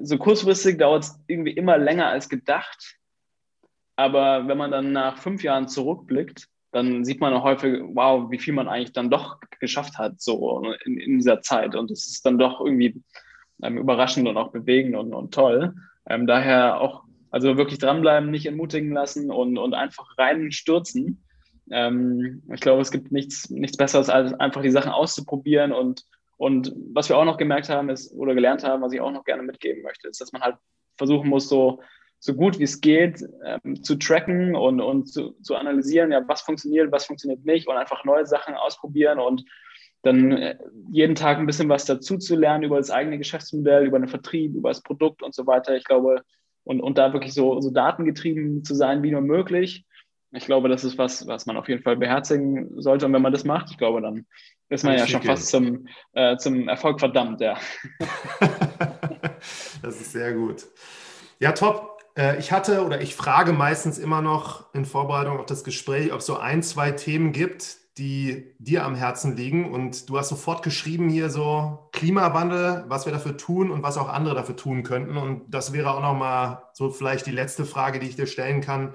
[0.03, 2.97] so kurzfristig dauert es irgendwie immer länger als gedacht.
[3.97, 8.39] Aber wenn man dann nach fünf Jahren zurückblickt, dann sieht man auch häufig, wow, wie
[8.39, 11.75] viel man eigentlich dann doch geschafft hat, so in, in dieser Zeit.
[11.75, 13.03] Und es ist dann doch irgendwie
[13.63, 15.75] ähm, überraschend und auch bewegend und, und toll.
[16.09, 21.25] Ähm, daher auch, also wirklich dranbleiben, nicht entmutigen lassen und, und einfach reinstürzen.
[21.71, 26.05] Ähm, ich glaube, es gibt nichts, nichts Besseres, als einfach die Sachen auszuprobieren und,
[26.39, 29.25] und was wir auch noch gemerkt haben, ist, oder gelernt haben, was ich auch noch
[29.25, 30.57] gerne mitgeben möchte, ist, dass man halt
[30.97, 31.83] versuchen muss, so,
[32.21, 36.43] so gut wie es geht, ähm, zu tracken und, und zu, zu analysieren, ja, was
[36.43, 39.45] funktioniert, was funktioniert nicht und einfach neue Sachen ausprobieren und
[40.03, 40.57] dann äh,
[40.93, 44.55] jeden Tag ein bisschen was dazu zu lernen über das eigene Geschäftsmodell, über den Vertrieb,
[44.55, 45.77] über das Produkt und so weiter.
[45.77, 46.23] Ich glaube,
[46.63, 49.87] und, und da wirklich so, so datengetrieben zu sein, wie nur möglich.
[50.33, 53.07] Ich glaube, das ist was, was man auf jeden Fall beherzigen sollte.
[53.07, 54.27] Und wenn man das macht, ich glaube, dann
[54.69, 57.57] ist man ja schon fast zum, äh, zum Erfolg verdammt, ja.
[59.83, 60.67] das ist sehr gut.
[61.39, 61.99] Ja, top.
[62.17, 66.19] Äh, ich hatte oder ich frage meistens immer noch in Vorbereitung auf das Gespräch, ob
[66.19, 69.73] es so ein, zwei Themen gibt, die dir am Herzen liegen.
[69.73, 74.09] Und du hast sofort geschrieben hier so Klimawandel, was wir dafür tun und was auch
[74.09, 75.17] andere dafür tun könnten.
[75.17, 78.95] Und das wäre auch nochmal so vielleicht die letzte Frage, die ich dir stellen kann.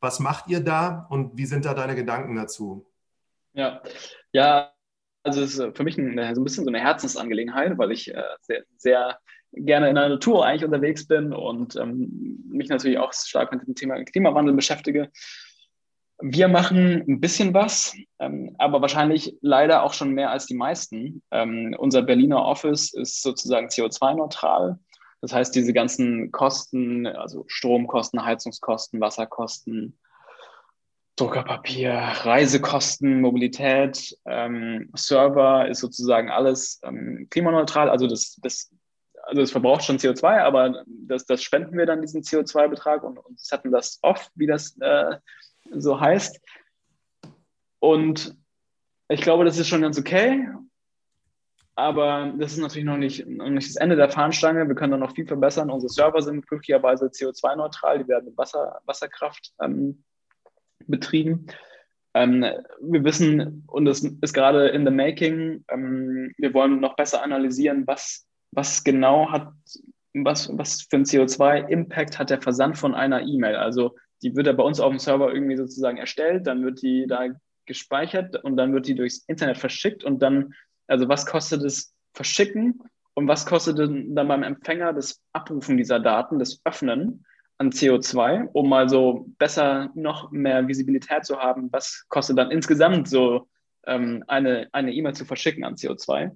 [0.00, 2.86] Was macht ihr da und wie sind da deine Gedanken dazu?
[3.52, 3.82] Ja,
[4.32, 4.72] ja,
[5.22, 8.22] also es ist für mich ein, so ein bisschen so eine Herzensangelegenheit, weil ich äh,
[8.40, 9.18] sehr, sehr,
[9.52, 13.74] gerne in der Natur eigentlich unterwegs bin und ähm, mich natürlich auch stark mit dem
[13.74, 15.10] Thema Klimawandel beschäftige.
[16.22, 21.22] Wir machen ein bisschen was, ähm, aber wahrscheinlich leider auch schon mehr als die meisten.
[21.30, 24.78] Ähm, unser Berliner Office ist sozusagen CO2-neutral.
[25.20, 29.98] Das heißt, diese ganzen Kosten, also Stromkosten, Heizungskosten, Wasserkosten,
[31.16, 37.90] Druckerpapier, Reisekosten, Mobilität, ähm, Server ist sozusagen alles ähm, klimaneutral.
[37.90, 38.70] Also das, das,
[39.24, 43.38] also das verbraucht schon CO2, aber das, das spenden wir dann diesen CO2-Betrag und, und
[43.38, 45.18] setzen das off, wie das äh,
[45.72, 46.40] so heißt.
[47.80, 48.34] Und
[49.08, 50.48] ich glaube, das ist schon ganz okay.
[51.80, 54.68] Aber das ist natürlich noch nicht, noch nicht das Ende der Fahnenstange.
[54.68, 55.70] Wir können da noch viel verbessern.
[55.70, 58.00] Unsere Server sind glücklicherweise CO2-neutral.
[58.00, 60.04] Die werden mit Wasser, Wasserkraft ähm,
[60.86, 61.46] betrieben.
[62.12, 62.44] Ähm,
[62.82, 67.86] wir wissen, und das ist gerade in the making, ähm, wir wollen noch besser analysieren,
[67.86, 69.50] was, was genau hat,
[70.12, 73.56] was, was für ein CO2-Impact hat der Versand von einer E-Mail.
[73.56, 77.06] Also die wird ja bei uns auf dem Server irgendwie sozusagen erstellt, dann wird die
[77.06, 77.28] da
[77.64, 80.52] gespeichert und dann wird die durchs Internet verschickt und dann,
[80.90, 82.82] also was kostet es verschicken
[83.14, 87.24] und was kostet dann beim Empfänger das Abrufen dieser Daten, das Öffnen?
[87.60, 93.06] an CO2, um mal so besser noch mehr Visibilität zu haben, was kostet dann insgesamt
[93.06, 93.48] so
[93.86, 96.30] ähm, eine E-Mail zu verschicken an CO2,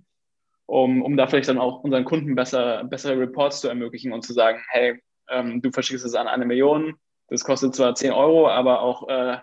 [0.66, 4.34] um, um da vielleicht dann auch unseren Kunden besser, bessere Reports zu ermöglichen und zu
[4.34, 6.94] sagen, hey, ähm, du verschickst es an eine Million,
[7.28, 9.38] das kostet zwar 10 Euro, aber auch äh,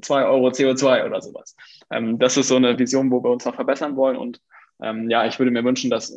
[0.00, 1.56] 2 äh, Euro CO2 oder sowas.
[1.90, 4.40] Ähm, das ist so eine Vision, wo wir uns noch verbessern wollen und
[4.82, 6.14] ähm, ja, ich würde mir wünschen, dass,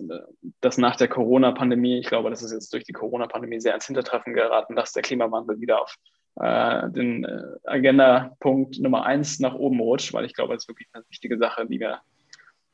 [0.60, 4.34] dass nach der Corona-Pandemie, ich glaube, das ist jetzt durch die Corona-Pandemie sehr ins Hintertreffen
[4.34, 5.96] geraten, dass der Klimawandel wieder auf
[6.36, 10.90] äh, den äh, Agenda-Punkt Nummer eins nach oben rutscht, weil ich glaube, das ist wirklich
[10.92, 12.02] eine wichtige Sache, die wir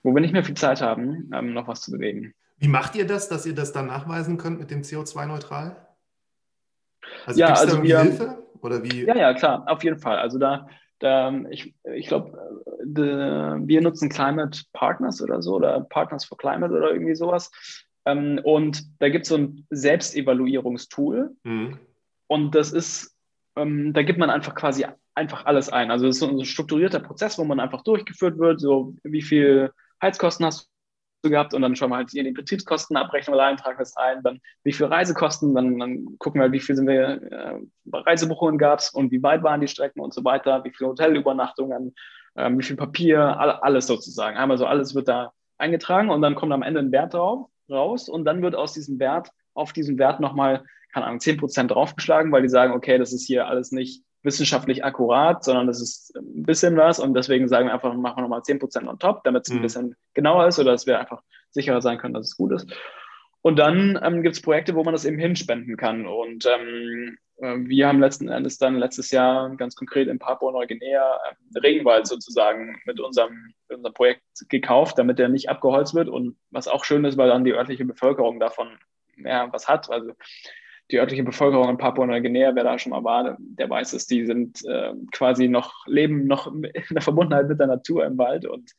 [0.06, 2.34] wo wir nicht mehr viel Zeit haben, ähm, noch was zu bewegen.
[2.58, 5.76] Wie macht ihr das, dass ihr das dann nachweisen könnt mit dem CO2-neutral?
[7.26, 8.44] Also ja, also wir, Hilfe?
[8.66, 9.06] Oder wie?
[9.06, 10.18] Ja, ja, klar, auf jeden Fall.
[10.18, 10.68] Also da,
[11.00, 12.38] da ich, ich glaube,
[12.84, 17.52] wir nutzen Climate Partners oder so oder Partners for Climate oder irgendwie sowas.
[18.06, 21.36] Ähm, und da gibt es so ein Selbstevaluierungstool.
[21.44, 21.80] Mhm.
[22.28, 23.16] Und das ist,
[23.56, 24.86] ähm, da gibt man einfach quasi
[25.16, 25.92] einfach alles ein.
[25.92, 29.72] Also es ist so ein strukturierter Prozess, wo man einfach durchgeführt wird, so wie viel
[30.02, 30.70] Heizkosten hast
[31.24, 34.74] gehabt und dann schauen wir halt hier die Betriebskostenabrechnung rein, tragen das ein, dann wie
[34.74, 37.60] viel Reisekosten, dann, dann gucken wir, wie viel sind wir äh,
[37.92, 41.96] Reisebuchungen gab es und wie weit waren die Strecken und so weiter, wie viele Hotelübernachtungen,
[42.36, 44.38] äh, wie viel Papier, all, alles sozusagen.
[44.38, 48.10] Einmal so alles wird da eingetragen und dann kommt am Ende ein Wert drauf, raus
[48.10, 50.64] und dann wird aus diesem Wert auf diesen Wert nochmal,
[50.94, 55.44] keine Ahnung, 10% draufgeschlagen, weil die sagen, okay, das ist hier alles nicht wissenschaftlich akkurat,
[55.44, 58.88] sondern das ist ein bisschen was und deswegen sagen wir einfach, machen wir nochmal 10%
[58.88, 59.62] on top, damit es ein mhm.
[59.62, 61.22] bisschen genauer ist oder dass wir einfach
[61.52, 62.68] sicherer sein können, dass es gut ist.
[63.42, 66.08] Und dann ähm, gibt es Projekte, wo man das eben hinspenden kann.
[66.08, 71.60] Und ähm, äh, wir haben letzten Endes dann letztes Jahr ganz konkret in Papua-Neuguinea äh,
[71.60, 76.10] Regenwald sozusagen mit unserem, mit unserem Projekt gekauft, damit der nicht abgeholzt wird.
[76.10, 78.80] Und was auch schön ist, weil dann die örtliche Bevölkerung davon
[79.16, 79.92] mehr was hat.
[79.92, 80.14] Also
[80.92, 84.64] die örtliche Bevölkerung in Papua-Neuguinea, wer da schon mal war, der weiß es, die sind
[84.66, 88.72] äh, quasi noch, leben noch in der Verbundenheit mit der Natur im Wald und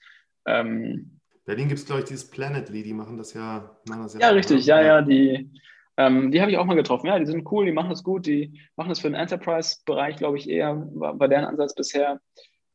[0.47, 3.77] ähm, Berlin gibt es, glaube ich, dieses Planetly, die machen das ja.
[3.89, 5.49] Machen das ja, ja richtig, ja, ja, die,
[5.97, 7.07] ähm, die habe ich auch mal getroffen.
[7.07, 10.39] Ja, die sind cool, die machen das gut, die machen das für den Enterprise-Bereich, glaube
[10.39, 12.21] ich, eher, war, war deren Ansatz bisher.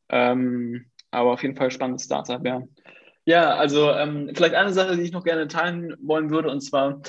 [0.10, 2.64] Ähm, aber auf jeden Fall spannendes Startup, ja.
[3.26, 7.02] Ja, also ähm, vielleicht eine Sache, die ich noch gerne teilen wollen würde, und zwar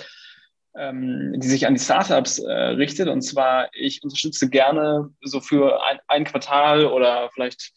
[0.77, 3.09] ähm, die sich an die Startups äh, richtet.
[3.09, 7.73] Und zwar, ich unterstütze gerne so für ein, ein Quartal oder vielleicht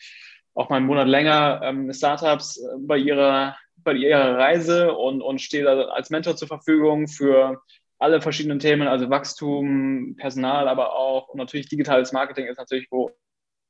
[0.53, 5.41] auch mal einen Monat länger ähm, Startups äh, bei ihrer, bei ihrer Reise und, und
[5.41, 7.61] stehe da als Mentor zur Verfügung für
[7.99, 13.11] alle verschiedenen Themen, also Wachstum, Personal, aber auch und natürlich digitales Marketing ist natürlich, wo,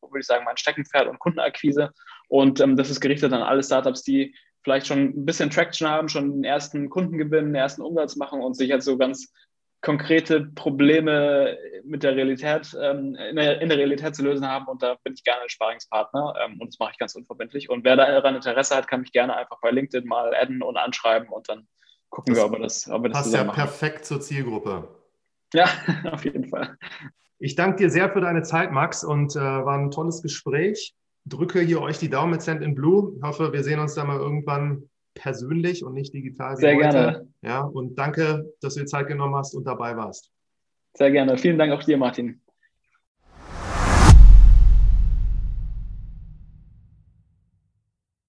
[0.02, 1.92] würde ich sagen, mein Steckenpferd und Kundenakquise.
[2.28, 4.36] Und ähm, das ist gerichtet an alle Startups, die
[4.66, 8.42] vielleicht schon ein bisschen Traction haben, schon den ersten Kunden gewinnen, den ersten Umsatz machen
[8.42, 9.32] und sich jetzt so ganz
[9.82, 14.66] konkrete Probleme mit der Realität, ähm, in, der, in, der, Realität zu lösen haben.
[14.66, 17.70] Und da bin ich gerne ein Sparingspartner ähm, und das mache ich ganz unverbindlich.
[17.70, 21.30] Und wer daran Interesse hat, kann mich gerne einfach bei LinkedIn mal adden und anschreiben
[21.30, 21.68] und dann
[22.10, 24.88] gucken das wir, ob wir das, ob wir das passt ja perfekt zur Zielgruppe.
[25.54, 25.68] Ja,
[26.12, 26.76] auf jeden Fall.
[27.38, 30.96] Ich danke dir sehr für deine Zeit, Max, und äh, war ein tolles Gespräch
[31.26, 33.14] drücke hier euch die Daumen mit Send in Blue.
[33.18, 36.58] Ich hoffe, wir sehen uns da mal irgendwann persönlich und nicht digital.
[36.58, 36.90] Sehr heute.
[36.90, 37.28] gerne.
[37.42, 40.32] Ja, und danke, dass du dir Zeit genommen hast und dabei warst.
[40.94, 41.38] Sehr gerne.
[41.38, 42.42] Vielen Dank auch dir, Martin.